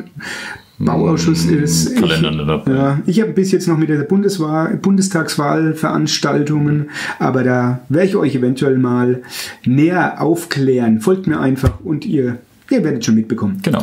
Bauausschuss 0.80 1.46
ist. 1.46 1.96
Hm, 1.96 2.02
Kalender 2.02 2.32
nicht 2.32 2.48
dabei. 2.48 2.72
ja, 2.72 3.00
ich 3.06 3.22
habe 3.22 3.34
bis 3.34 3.52
jetzt 3.52 3.68
noch 3.68 3.78
mit 3.78 3.90
der 3.90 3.98
Bundeswahl, 4.04 4.78
Bundestagswahlveranstaltungen, 4.78 6.90
aber 7.20 7.44
da 7.44 7.82
werde 7.90 8.08
ich 8.08 8.16
euch 8.16 8.34
eventuell 8.36 8.78
mal 8.78 9.22
näher 9.66 10.22
aufklären. 10.22 11.02
Folgt 11.02 11.28
mir 11.28 11.40
einfach 11.40 11.82
und 11.84 12.06
ihr, 12.06 12.38
ihr 12.70 12.84
werdet 12.84 13.04
schon 13.04 13.16
mitbekommen. 13.16 13.60
Genau. 13.62 13.82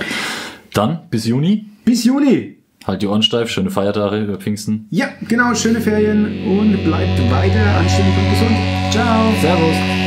Dann 0.73 1.01
bis 1.11 1.27
Juni. 1.27 1.67
Bis 1.85 2.05
Juni. 2.05 2.57
Halt 2.87 3.03
die 3.03 3.07
Ohren 3.09 3.23
steif. 3.23 3.51
Schöne 3.51 3.71
Feiertage 3.71 4.25
über 4.25 4.39
Pfingsten. 4.39 4.87
Ja, 4.91 5.09
genau, 5.29 5.55
schöne 5.55 5.81
Ferien 5.81 6.25
und 6.47 6.83
bleibt 6.85 7.19
weiter 7.31 7.77
anständig 7.79 8.15
und 8.17 8.31
gesund. 8.31 8.57
Ciao. 8.91 9.33
Servus. 9.43 10.06